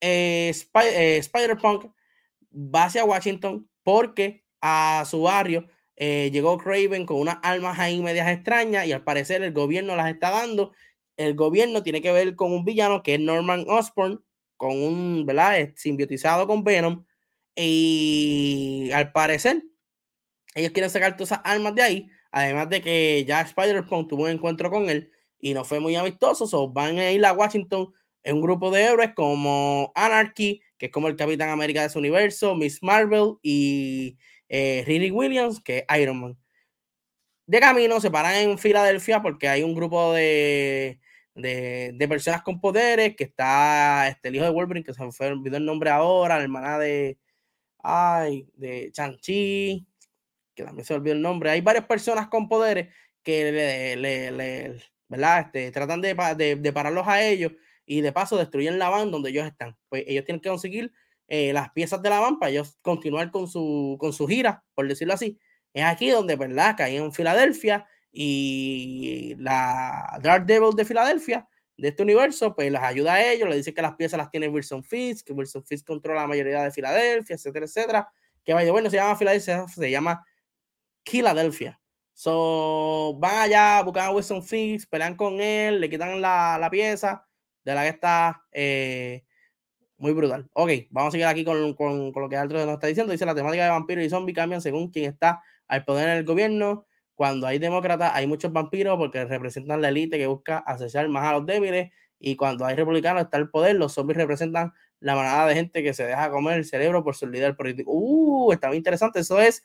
[0.00, 1.86] eh, eh, Spider-Punk
[2.52, 8.28] va hacia Washington porque a su barrio eh, llegó Craven con unas armas ahí medias
[8.28, 10.72] extrañas y al parecer el gobierno las está dando.
[11.16, 14.24] El gobierno tiene que ver con un villano que es Norman Osborn,
[14.56, 15.70] con un, ¿verdad?
[15.76, 17.04] Simbiotizado con Venom.
[17.56, 19.64] Y al parecer,
[20.54, 22.10] ellos quieren sacar todas esas armas de ahí.
[22.30, 26.46] Además de que ya Spider-Punk tuvo un encuentro con él y no fue muy amistoso.
[26.46, 27.92] So van a ir a Washington
[28.22, 31.98] en un grupo de héroes como Anarchy, que es como el Capitán América de su
[31.98, 36.38] universo, Miss Marvel y eh, Riri Williams, que es Iron Man.
[37.46, 41.00] De camino se paran en Filadelfia porque hay un grupo de,
[41.34, 45.56] de, personas con poderes, que está este, el hijo de Wolverine, que se me olvidó
[45.56, 47.18] el nombre ahora, la hermana de,
[47.82, 49.86] ay, de Chanchi,
[50.54, 51.50] que también se olvidó el nombre.
[51.50, 55.46] Hay varias personas con poderes que le, le, ¿verdad?
[55.46, 57.52] Este, tratan de, de, de pararlos a ellos
[57.88, 59.74] y de paso destruyen la van donde ellos están.
[59.88, 60.92] Pues ellos tienen que conseguir
[61.26, 64.86] eh, las piezas de la van para ellos continuar con su, con su gira, por
[64.86, 65.38] decirlo así.
[65.72, 66.74] Es aquí donde, ¿verdad?
[66.76, 73.14] Caen en Filadelfia y la Dark Devil de Filadelfia, de este universo, pues las ayuda
[73.14, 76.22] a ellos, le dice que las piezas las tiene Wilson Fisk, que Wilson Fisk controla
[76.22, 78.08] la mayoría de Filadelfia, etcétera, etcétera.
[78.44, 80.26] Que vaya, bueno, se llama Filadelfia, se llama
[81.04, 81.80] Philadelphia.
[82.12, 87.27] So, van allá, buscan a Wilson Fisk, pelean con él, le quitan la, la pieza,
[87.68, 89.24] de la que está eh,
[89.98, 90.48] muy brutal.
[90.54, 93.12] Ok, vamos a seguir aquí con, con, con lo que Altro nos está diciendo.
[93.12, 96.24] Dice la temática de vampiros y zombies cambian según quien está al poder en el
[96.24, 96.86] gobierno.
[97.14, 101.32] Cuando hay demócratas, hay muchos vampiros porque representan la élite que busca asesinar más a
[101.32, 101.90] los débiles.
[102.18, 103.76] Y cuando hay republicanos, está el poder.
[103.76, 107.26] Los zombies representan la manada de gente que se deja comer el cerebro por su
[107.26, 107.90] líder político.
[107.92, 109.20] Uh, está muy interesante.
[109.20, 109.62] Eso es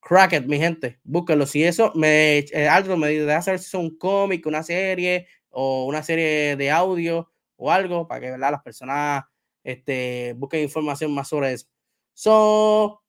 [0.00, 1.00] Cracket, mi gente.
[1.02, 1.46] Búsquenlo.
[1.46, 6.70] Si eso me, eh, me si es un cómic, una serie, o una serie de
[6.70, 8.50] audio o algo para que ¿verdad?
[8.52, 9.24] las personas
[9.62, 11.66] este, busquen información más sobre eso.
[12.12, 13.02] So,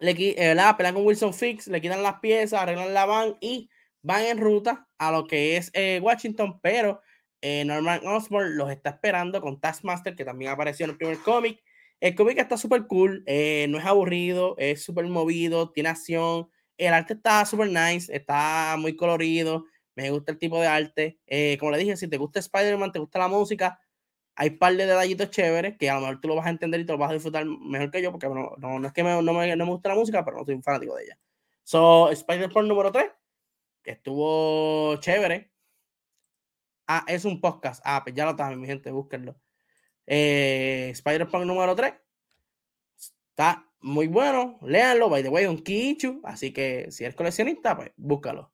[0.00, 3.70] le, eh, pelean con Wilson Fix, le quitan las piezas, arreglan la van y
[4.02, 7.00] van en ruta a lo que es eh, Washington, pero
[7.40, 11.62] eh, Norman Osborn los está esperando con Taskmaster, que también apareció en el primer cómic.
[12.00, 16.48] El cómic está súper cool, no es aburrido, es súper movido, tiene acción,
[16.78, 19.66] el arte está súper nice, está muy colorido,
[20.02, 21.20] me gusta el tipo de arte.
[21.26, 23.80] Eh, como le dije, si te gusta Spider-Man, te gusta la música,
[24.34, 26.86] hay par de detallitos chéveres que a lo mejor tú lo vas a entender y
[26.86, 29.32] te lo vas a disfrutar mejor que yo, porque no, no, es que me, no,
[29.32, 31.18] me, no, me, gusta la música, pero no soy un fanático de ella.
[31.62, 33.10] So, Spider-Man número 3,
[33.82, 35.52] que estuvo chévere.
[36.86, 37.82] Ah, es un podcast.
[37.84, 39.36] Ah, pues ya lo está, mi gente, búsquenlo.
[40.06, 41.94] Eh, Spider-Man número 3.
[43.30, 44.58] Está muy bueno.
[44.62, 46.20] Léanlo, by the way, un Kichu.
[46.24, 48.52] Así que si eres coleccionista, pues búscalo.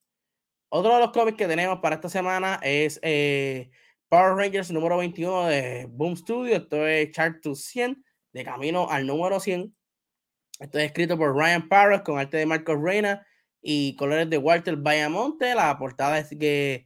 [0.68, 3.70] Otro de los cómics que tenemos para esta semana es eh,
[4.08, 6.56] Power Rangers número 21 de Boom Studio.
[6.56, 9.72] Esto es Chart to 100, de camino al número 100.
[10.58, 13.24] Esto es escrito por Ryan Parros con arte de Marcos Reina
[13.62, 15.54] y colores de Walter Bayamonte.
[15.54, 16.84] La portada es de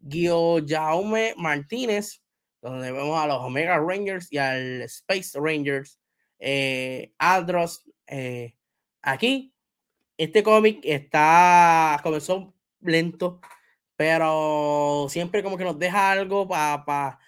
[0.00, 2.22] Guio Jaume Martínez,
[2.60, 6.00] donde vemos a los Omega Rangers y al Space Rangers.
[6.40, 8.56] Eh, Aldros eh,
[9.02, 9.54] aquí.
[10.16, 13.40] Este cómic está comenzó lento,
[13.96, 17.18] pero siempre como que nos deja algo para pa,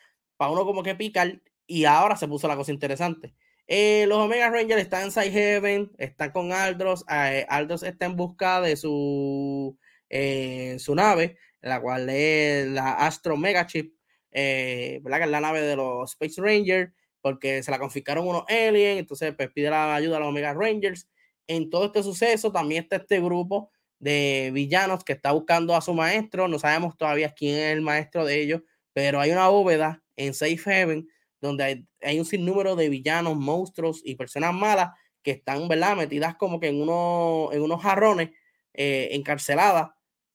[0.50, 3.34] uno como que picar y ahora se puso la cosa interesante.
[3.66, 7.05] Eh, los Omega Rangers están en Side Heaven, están con Aldros.
[7.11, 9.78] Eh, Aldros está en busca de su,
[10.11, 13.94] eh, su nave, la cual es la Astro Mega Chip,
[14.30, 15.18] ¿verdad?
[15.18, 19.34] Que es la nave de los Space Rangers, porque se la confiscaron unos aliens, entonces
[19.36, 21.09] pues, pide la ayuda a los Omega Rangers.
[21.46, 23.70] En todo este suceso también está este grupo
[24.03, 26.48] de villanos que está buscando a su maestro.
[26.48, 30.61] No sabemos todavía quién es el maestro de ellos, pero hay una bóveda en Safe
[30.66, 31.09] Haven
[31.40, 34.90] donde hay, un sinnúmero de villanos, monstruos y personas malas
[35.22, 35.96] que están, ¿verdad?
[35.96, 38.30] Metidas como que en, uno, en unos jarrones,
[38.74, 39.90] eh, encarceladas,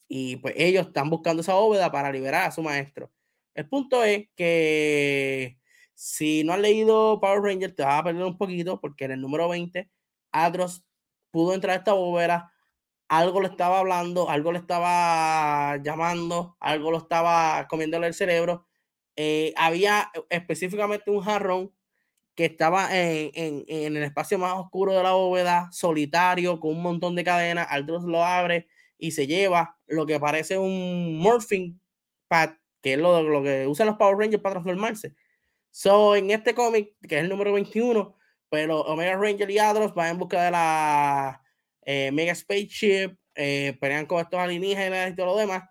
[0.07, 3.11] y pues ellos están buscando esa bóveda para liberar a su maestro.
[3.53, 5.57] El punto es que
[5.93, 9.21] si no has leído Power Rangers, te vas a perder un poquito, porque en el
[9.21, 9.89] número 20,
[10.31, 10.83] Adros
[11.31, 12.53] pudo entrar a esta bóveda,
[13.09, 18.67] algo le estaba hablando, algo le estaba llamando, algo lo estaba comiéndole el cerebro.
[19.15, 21.73] Eh, había específicamente un jarrón
[22.35, 27.23] que estaba en, el espacio más oscuro de la bóveda, solitario, con un montón de
[27.23, 27.67] cadenas.
[27.69, 31.79] Aldros lo abre y se lleva lo que parece un morphing
[32.27, 32.51] pad,
[32.81, 35.15] que es lo, lo que usan los Power Rangers para transformarse.
[35.71, 38.15] So, en este cómic, que es el número 21,
[38.49, 41.41] pero Omega Ranger y Adros van en busca de la
[41.87, 45.63] eh, Mega Spaceship, eh, pelean con estos alienígenas y todo lo demás.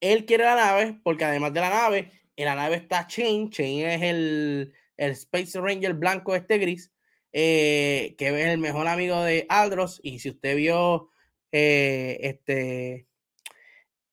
[0.00, 3.50] Él quiere la nave porque además de la nave, en la nave está Chain.
[3.50, 6.92] Chain es el, el Space Ranger blanco este gris,
[7.32, 9.98] eh, que es el mejor amigo de Aldros.
[10.04, 11.10] Y si usted vio
[11.50, 13.08] eh, este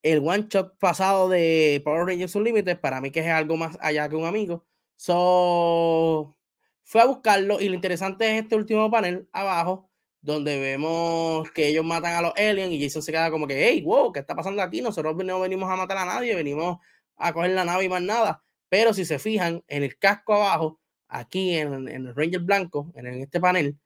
[0.02, 4.10] el one shot pasado de Power Rangers Unlimited, para mí que es algo más allá
[4.10, 4.66] que un amigo.
[4.96, 6.36] So,
[6.84, 9.92] fue a buscarlo y lo interesante es este último panel abajo,
[10.26, 13.84] donde vemos que ellos matan a los aliens y Jason se queda como que, hey,
[13.84, 14.82] wow, ¿qué está pasando aquí?
[14.82, 16.80] Nosotros no venimos a matar a nadie, venimos
[17.16, 18.44] a coger la nave y más nada.
[18.68, 23.06] Pero si se fijan en el casco abajo, aquí en, en el Ranger blanco, en,
[23.06, 23.78] en este panel,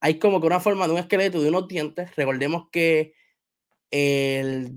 [0.00, 2.16] hay como que una forma de un esqueleto de unos dientes.
[2.16, 3.12] Recordemos que
[3.90, 4.72] el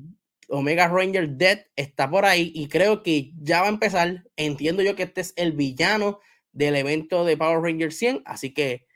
[0.49, 4.25] Omega Ranger Dead está por ahí y creo que ya va a empezar.
[4.35, 6.19] Entiendo yo que este es el villano
[6.51, 8.86] del evento de Power Ranger 100, así que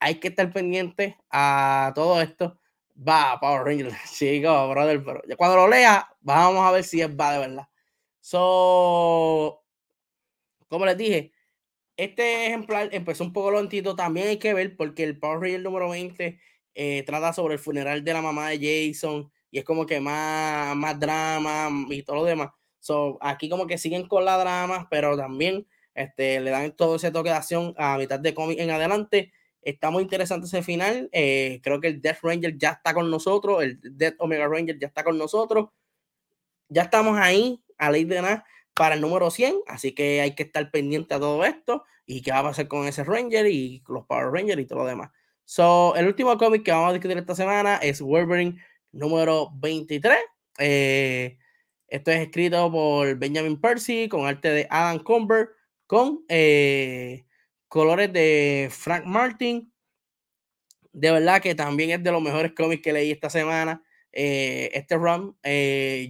[0.00, 2.58] hay que estar pendiente a todo esto.
[2.96, 7.32] Va, Power Ranger, chicos, brother, pero cuando lo lea, vamos a ver si es va
[7.32, 7.68] de verdad.
[8.20, 9.64] So,
[10.68, 11.32] como les dije,
[11.96, 15.88] este ejemplar empezó un poco lentito, también hay que ver porque el Power Ranger número
[15.90, 16.40] 20
[16.74, 20.76] eh, trata sobre el funeral de la mamá de Jason y es como que más,
[20.76, 22.50] más drama y todo lo demás.
[22.80, 27.10] So, aquí como que siguen con la drama, pero también este, le dan todo ese
[27.10, 29.32] toque de acción a mitad de cómic en adelante.
[29.62, 31.08] Está muy interesante ese final.
[31.12, 33.62] Eh, creo que el Death Ranger ya está con nosotros.
[33.62, 35.68] El Death Omega Ranger ya está con nosotros.
[36.68, 38.44] Ya estamos ahí, a ley de nada,
[38.74, 39.56] para el número 100.
[39.66, 41.84] Así que hay que estar pendiente a todo esto.
[42.06, 44.86] Y qué va a pasar con ese Ranger y los Power Rangers y todo lo
[44.86, 45.10] demás.
[45.44, 50.16] So, el último cómic que vamos a discutir esta semana es Wolverine número 23.
[50.58, 51.38] Eh,
[51.86, 55.48] esto es escrito por Benjamin Percy con arte de Adam Comber,
[55.86, 57.24] con eh,
[57.68, 59.72] colores de Frank Martin.
[60.92, 63.82] De verdad que también es de los mejores cómics que leí esta semana.
[64.12, 65.36] Eh, este run,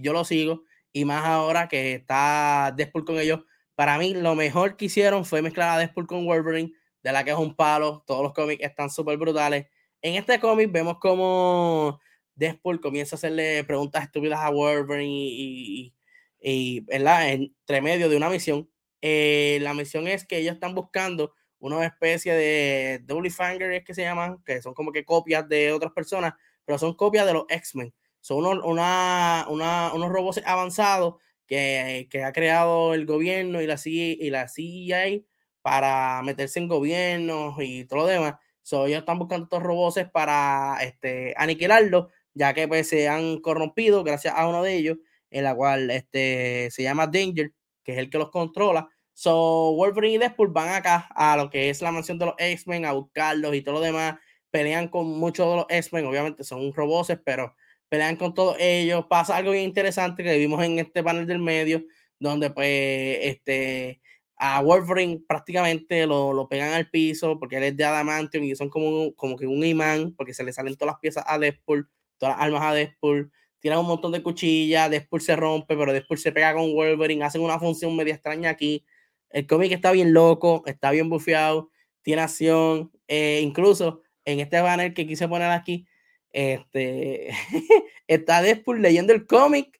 [0.01, 0.63] yo lo sigo.
[0.91, 3.41] Y más ahora que está Deadpool con ellos.
[3.75, 7.31] Para mí, lo mejor que hicieron fue mezclar a Deadpool con Wolverine, de la que
[7.31, 8.03] es un palo.
[8.05, 9.67] Todos los cómics están súper brutales.
[10.01, 11.99] En este cómic vemos como
[12.35, 15.93] Deadpool comienza a hacerle preguntas estúpidas a Wolverine y,
[16.41, 18.69] y, entre medio de una misión.
[19.01, 23.93] Eh, la misión es que ellos están buscando una especie de Double Fanger, es que
[23.93, 26.33] se llaman, que son como que copias de otras personas,
[26.65, 27.93] pero son copias de los X-Men.
[28.21, 31.15] Son unos, una, una, unos robots avanzados
[31.47, 35.21] que, que, ha creado el gobierno y la, CIA, y la CIA
[35.61, 38.35] para meterse en gobiernos y todo lo demás.
[38.61, 44.03] So, ellos están buscando estos robots para este, aniquilarlos ya que pues se han corrompido
[44.03, 44.97] gracias a uno de ellos,
[45.29, 47.53] en la cual este, se llama Danger,
[47.83, 48.89] que es el que los controla.
[49.19, 52.85] So, Wolverine y Deadpool van acá a lo que es la mansión de los X-Men
[52.85, 54.17] a buscarlos y todo lo demás.
[54.49, 57.53] Pelean con muchos de los X-Men, obviamente son robots, pero
[57.89, 59.07] pelean con todos ellos.
[59.09, 61.83] Pasa algo bien interesante que vimos en este panel del medio,
[62.17, 63.99] donde pues este
[64.37, 68.69] a Wolverine prácticamente lo, lo pegan al piso porque él es de adamantium y son
[68.69, 72.37] como, como que un imán porque se le salen todas las piezas a Deadpool todas
[72.37, 76.31] las armas a Deadpool, tiran un montón de cuchillas, Deadpool se rompe, pero Deadpool se
[76.31, 78.85] pega con Wolverine, hacen una función media extraña aquí.
[79.29, 81.71] El cómic está bien loco, está bien bufeado,
[82.01, 85.87] tiene acción, eh, incluso en este banner que quise poner aquí,
[86.31, 87.29] este,
[88.07, 89.79] está Deadpool leyendo el cómic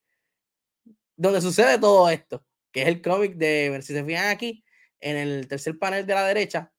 [1.15, 4.63] donde sucede todo esto, que es el cómic de, si se fijan aquí,
[5.01, 6.71] en el tercer panel de la derecha,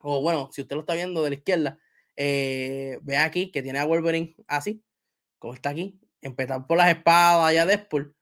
[0.00, 1.78] o bueno, si usted lo está viendo de la izquierda,
[2.16, 4.82] eh, ve aquí que tiene a Wolverine así,
[5.38, 8.14] como está aquí, empezar por las espadas ya Deadpool.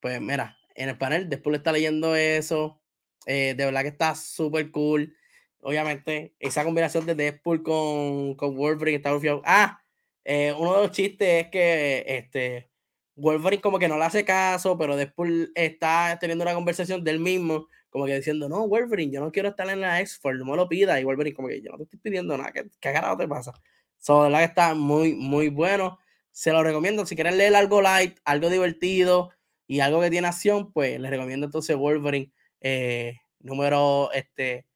[0.00, 2.79] Pues mira, en el panel Deadpool está leyendo eso.
[3.26, 5.14] Eh, de verdad que está súper cool.
[5.60, 9.12] Obviamente, esa combinación de Deadpool con, con Wolverine está
[9.44, 9.82] Ah,
[10.24, 12.70] eh, uno de los chistes es que este,
[13.16, 17.68] Wolverine como que no le hace caso, pero Deadpool está teniendo una conversación del mismo
[17.90, 20.68] como que diciendo, no, Wolverine, yo no quiero estar en la X-Force, no me lo
[20.68, 20.98] pida.
[21.00, 23.52] Y Wolverine, como que yo no te estoy pidiendo nada, ¿qué, qué carajo te pasa?
[23.98, 25.98] So, de verdad que está muy, muy bueno.
[26.30, 27.04] Se lo recomiendo.
[27.04, 29.30] Si quieren leer algo light, algo divertido
[29.66, 34.66] y algo que tiene acción, pues les recomiendo entonces Wolverine eh, número este,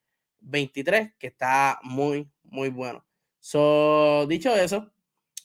[0.41, 3.05] 23, que está muy, muy bueno.
[3.41, 4.93] So, dicho eso,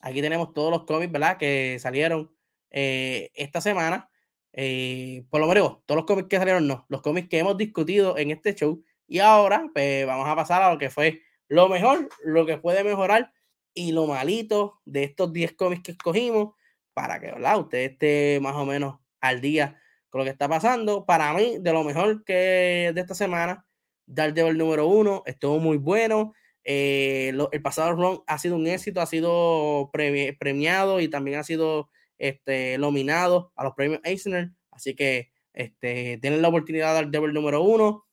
[0.02, 1.38] aquí tenemos todos los cómics, ¿verdad?
[1.38, 2.32] Que salieron
[2.72, 4.10] eh, esta semana.
[4.54, 6.86] Eh, por lo menos, todos los cómics que salieron, no.
[6.90, 8.84] Los cómics que hemos discutido en este show.
[9.08, 12.84] Y ahora, pues vamos a pasar a lo que fue lo mejor, lo que puede
[12.84, 13.34] mejorar
[13.74, 16.54] y lo malito de estos 10 cómics que escogimos
[16.94, 17.60] para que ¿verdad?
[17.60, 19.80] usted esté más o menos al día
[20.10, 21.06] con lo que está pasando.
[21.06, 23.66] Para mí, de lo mejor que de esta semana,
[24.06, 26.34] Daredevil número uno, estuvo muy bueno.
[26.64, 31.90] Eh, el pasado run ha sido un éxito, ha sido premiado y también ha sido
[32.18, 34.52] este, nominado a los premios Eisner.
[34.72, 38.06] Así que este, tienen la oportunidad de dar el número uno.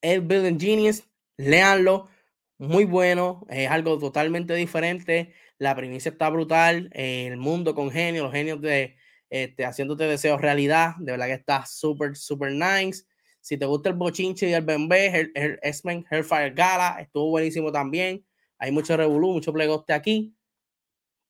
[0.00, 2.08] El Building Genius, léanlo,
[2.56, 5.34] muy bueno, es algo totalmente diferente.
[5.58, 8.96] La premisa está brutal, el mundo con genios, los genios de
[9.30, 13.04] este, haciéndote deseos realidad, de verdad que está súper, súper nice.
[13.40, 15.30] Si te gusta el bochinche y el bembé,
[15.62, 18.24] X-Men Hellfire Gala estuvo buenísimo también.
[18.58, 20.34] Hay mucho revolú, mucho plegoste aquí.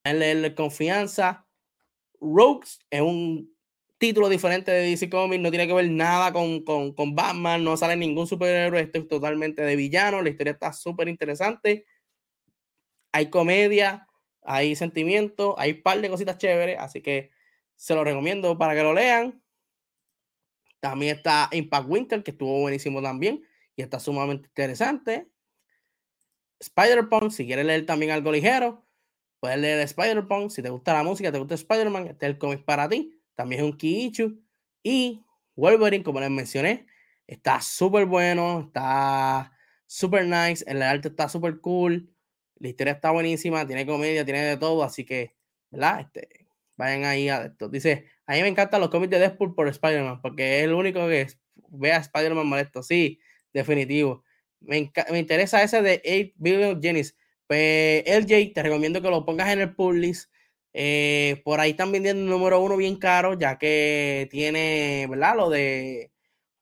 [0.05, 1.47] En leerle confianza.
[2.21, 3.55] Rogues es un
[3.99, 7.77] título diferente de DC Comics, no tiene que ver nada con, con, con Batman, no
[7.77, 11.85] sale ningún superhéroe, esto es totalmente de villano, la historia está súper interesante.
[13.13, 14.07] Hay comedia,
[14.43, 17.31] hay sentimiento, hay un par de cositas chéveres, así que
[17.79, 19.41] se lo recomiendo para que lo lean.
[20.81, 23.45] También está Impact Winter, que estuvo buenísimo también
[23.77, 25.29] y está sumamente interesante.
[26.59, 28.85] Spider-Punk, si quieres leer también algo ligero,
[29.39, 30.51] puedes leer Spider-Punk.
[30.51, 33.23] Si te gusta la música, te gusta Spider-Man, este es el cómic para ti.
[33.37, 34.43] También es un Kiichu.
[34.83, 35.25] Y
[35.55, 36.87] Wolverine, como les mencioné,
[37.29, 39.57] está súper bueno, está
[39.87, 42.13] súper nice, el arte está súper cool,
[42.57, 45.37] la historia está buenísima, tiene comedia, tiene de todo, así que,
[45.71, 46.01] ¿verdad?
[46.01, 46.48] Este,
[46.79, 47.69] vayan ahí a esto.
[47.69, 51.07] Dice, a mí me encantan los cómics de Deadpool por Spider-Man, porque es el único
[51.09, 51.27] que
[51.71, 52.83] ve a Spider-Man molesto.
[52.83, 53.21] Sí,
[53.53, 54.25] definitivo.
[54.61, 57.17] Me, me, interesa ese de 8 Billion Jennies.
[57.47, 60.31] Pues LJ, te recomiendo que lo pongas en el pull list.
[60.73, 65.37] Eh, por ahí están vendiendo el número uno bien caro, ya que tiene, ¿verdad?
[65.37, 66.13] Lo de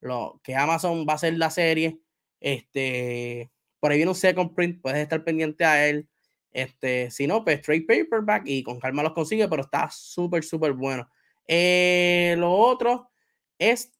[0.00, 2.00] lo que Amazon va a hacer la serie.
[2.40, 3.50] Este,
[3.80, 6.08] por ahí viene un second print, puedes estar pendiente a él.
[6.56, 10.72] Este, si no, pues trade paperback y con calma los consigue, pero está súper, súper
[10.72, 11.06] bueno.
[11.46, 13.10] Eh, lo otro
[13.58, 13.92] es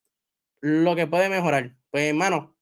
[0.63, 1.77] lo que puede mejorar.
[1.91, 2.57] Pues, hermano,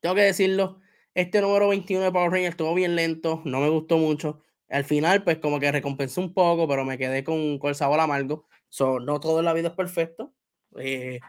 [0.00, 0.80] tengo que decirlo.
[1.12, 4.40] Este número 21 de Power Rangers estuvo bien lento, no me gustó mucho.
[4.70, 8.00] Al final, pues, como que recompensó un poco, pero me quedé con, con el sabor
[8.00, 8.46] amargo.
[8.70, 10.32] So, no todo en la vida es perfecto.
[10.78, 11.20] Eh,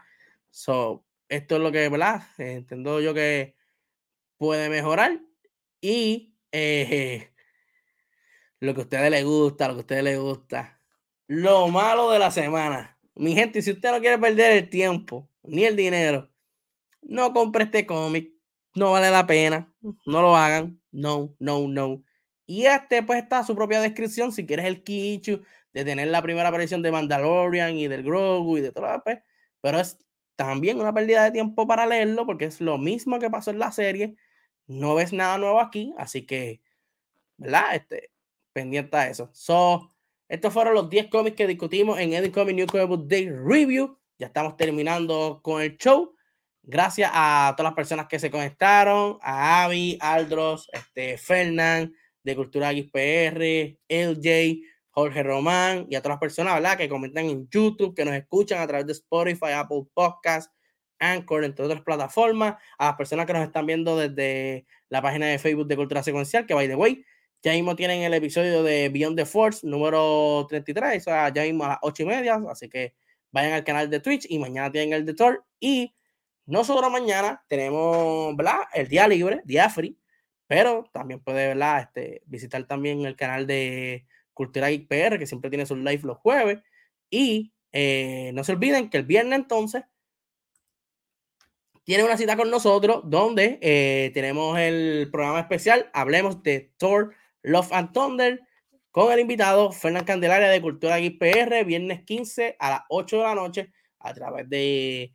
[0.48, 2.22] so, esto es lo que, ¿verdad?
[2.38, 3.56] entiendo yo que
[4.38, 5.20] puede mejorar.
[5.82, 7.30] Y eh,
[8.60, 10.80] lo que a ustedes les gusta, lo que a ustedes les gusta.
[11.26, 12.98] Lo malo de la semana.
[13.14, 16.30] Mi gente, si usted no quiere perder el tiempo ni el dinero,
[17.02, 18.32] no compre este cómic.
[18.74, 19.72] No vale la pena.
[20.06, 20.80] No lo hagan.
[20.90, 22.02] No, no, no.
[22.46, 24.32] Y este, pues, está su propia descripción.
[24.32, 25.42] Si quieres el Kichu
[25.72, 29.18] de tener la primera aparición de Mandalorian y del Grogu y de todo, pues,
[29.60, 29.98] pero es
[30.36, 33.72] también una pérdida de tiempo para leerlo porque es lo mismo que pasó en la
[33.72, 34.16] serie.
[34.66, 36.62] No ves nada nuevo aquí, así que,
[37.36, 37.74] ¿verdad?
[37.74, 38.10] Este,
[38.58, 39.30] pendiente a eso.
[39.32, 39.88] So,
[40.28, 43.96] estos fueron los 10 cómics que discutimos en Eddie Comic New Comic Book Day Review.
[44.18, 46.12] Ya estamos terminando con el show.
[46.64, 51.94] Gracias a todas las personas que se conectaron, a Avi, Aldros, este, Fernán,
[52.24, 56.76] de Cultura XPR, LJ, Jorge Román y a todas las personas ¿verdad?
[56.76, 60.52] que comentan en YouTube, que nos escuchan a través de Spotify, Apple Podcasts,
[60.98, 65.38] Anchor, entre otras plataformas, a las personas que nos están viendo desde la página de
[65.38, 67.04] Facebook de Cultura Secuencial, que by the way,
[67.42, 71.64] ya mismo tienen el episodio de Beyond the Force número 33, o sea, ya mismo
[71.64, 72.94] a las 8 y media, así que
[73.30, 75.44] vayan al canal de Twitch y mañana tienen el de Thor.
[75.60, 75.94] Y
[76.46, 78.60] nosotros mañana tenemos, ¿verdad?
[78.74, 79.98] El día libre, día free,
[80.46, 81.82] pero también puede, ¿verdad?
[81.82, 86.60] Este, visitar también el canal de Cultura IPR, que siempre tiene sus live los jueves.
[87.10, 89.84] Y eh, no se olviden que el viernes entonces
[91.84, 97.72] tiene una cita con nosotros donde eh, tenemos el programa especial, hablemos de Thor Love
[97.72, 98.40] and Thunder
[98.90, 103.34] con el invitado Fernán Candelaria de Cultura XPR, viernes 15 a las 8 de la
[103.34, 105.12] noche a través de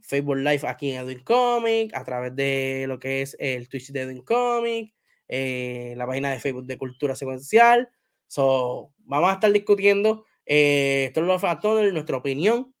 [0.00, 4.02] Facebook Live aquí en Edwin Comic, a través de lo que es el Twitch de
[4.02, 4.94] Edwin Comic,
[5.28, 7.88] eh, la página de Facebook de Cultura Secuencial.
[8.26, 12.74] So, vamos a estar discutiendo eh, Love and Thunder, nuestra opinión.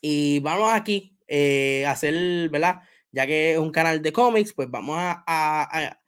[0.00, 2.80] Y vamos aquí eh, a hacer, ¿verdad?
[3.12, 5.99] Ya que es un canal de cómics, pues vamos a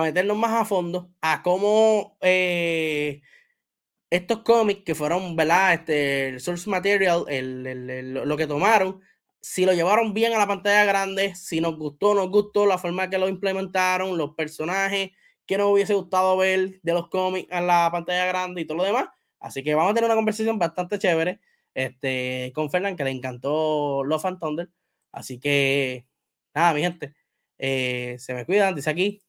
[0.00, 3.22] meternos más a fondo a cómo eh,
[4.10, 5.74] estos cómics que fueron, ¿verdad?
[5.74, 9.00] Este, el source material, el, lo que tomaron,
[9.40, 13.10] si lo llevaron bien a la pantalla grande, si nos gustó, nos gustó la forma
[13.10, 15.10] que lo implementaron, los personajes
[15.46, 18.84] que nos hubiese gustado ver de los cómics en la pantalla grande y todo lo
[18.84, 19.08] demás.
[19.40, 21.40] Así que vamos a tener una conversación bastante chévere
[21.74, 24.68] este, con Fernán, que le encantó Love and Thunder.
[25.10, 26.06] Así que,
[26.54, 27.14] nada, mi gente,
[27.58, 29.22] eh, se me cuidan, dice aquí,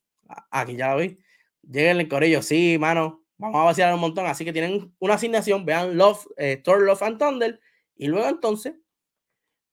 [0.52, 1.18] Aquí ya lo vi.
[1.62, 2.42] Lleguen el corillo.
[2.42, 3.24] Sí, mano.
[3.38, 4.26] Vamos a vaciar un montón.
[4.26, 5.66] Así que tienen una asignación.
[5.66, 7.60] Vean Love, eh, Thor, Love and Thunder.
[7.96, 8.74] Y luego entonces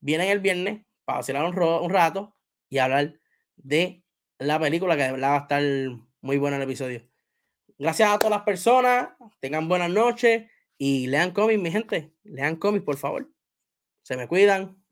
[0.00, 2.36] vienen el viernes para vacilar un, rato
[2.68, 3.20] y hablar
[3.56, 4.04] de
[4.38, 5.62] la película que de verdad va a estar
[6.20, 7.02] muy buena el episodio.
[7.78, 9.10] Gracias a todas las personas.
[9.40, 10.50] Tengan buenas noches.
[10.78, 12.14] Y lean cómics, mi gente.
[12.24, 13.30] Lean cómics, por favor.
[14.02, 14.82] Se me cuidan.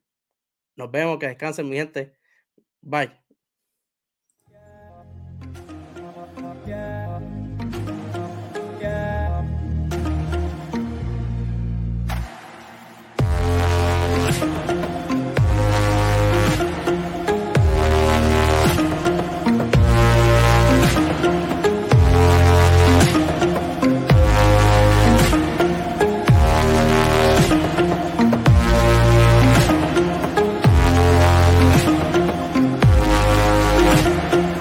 [0.77, 2.13] Nos vemos, que descansen, mi gente.
[2.83, 3.28] Bye.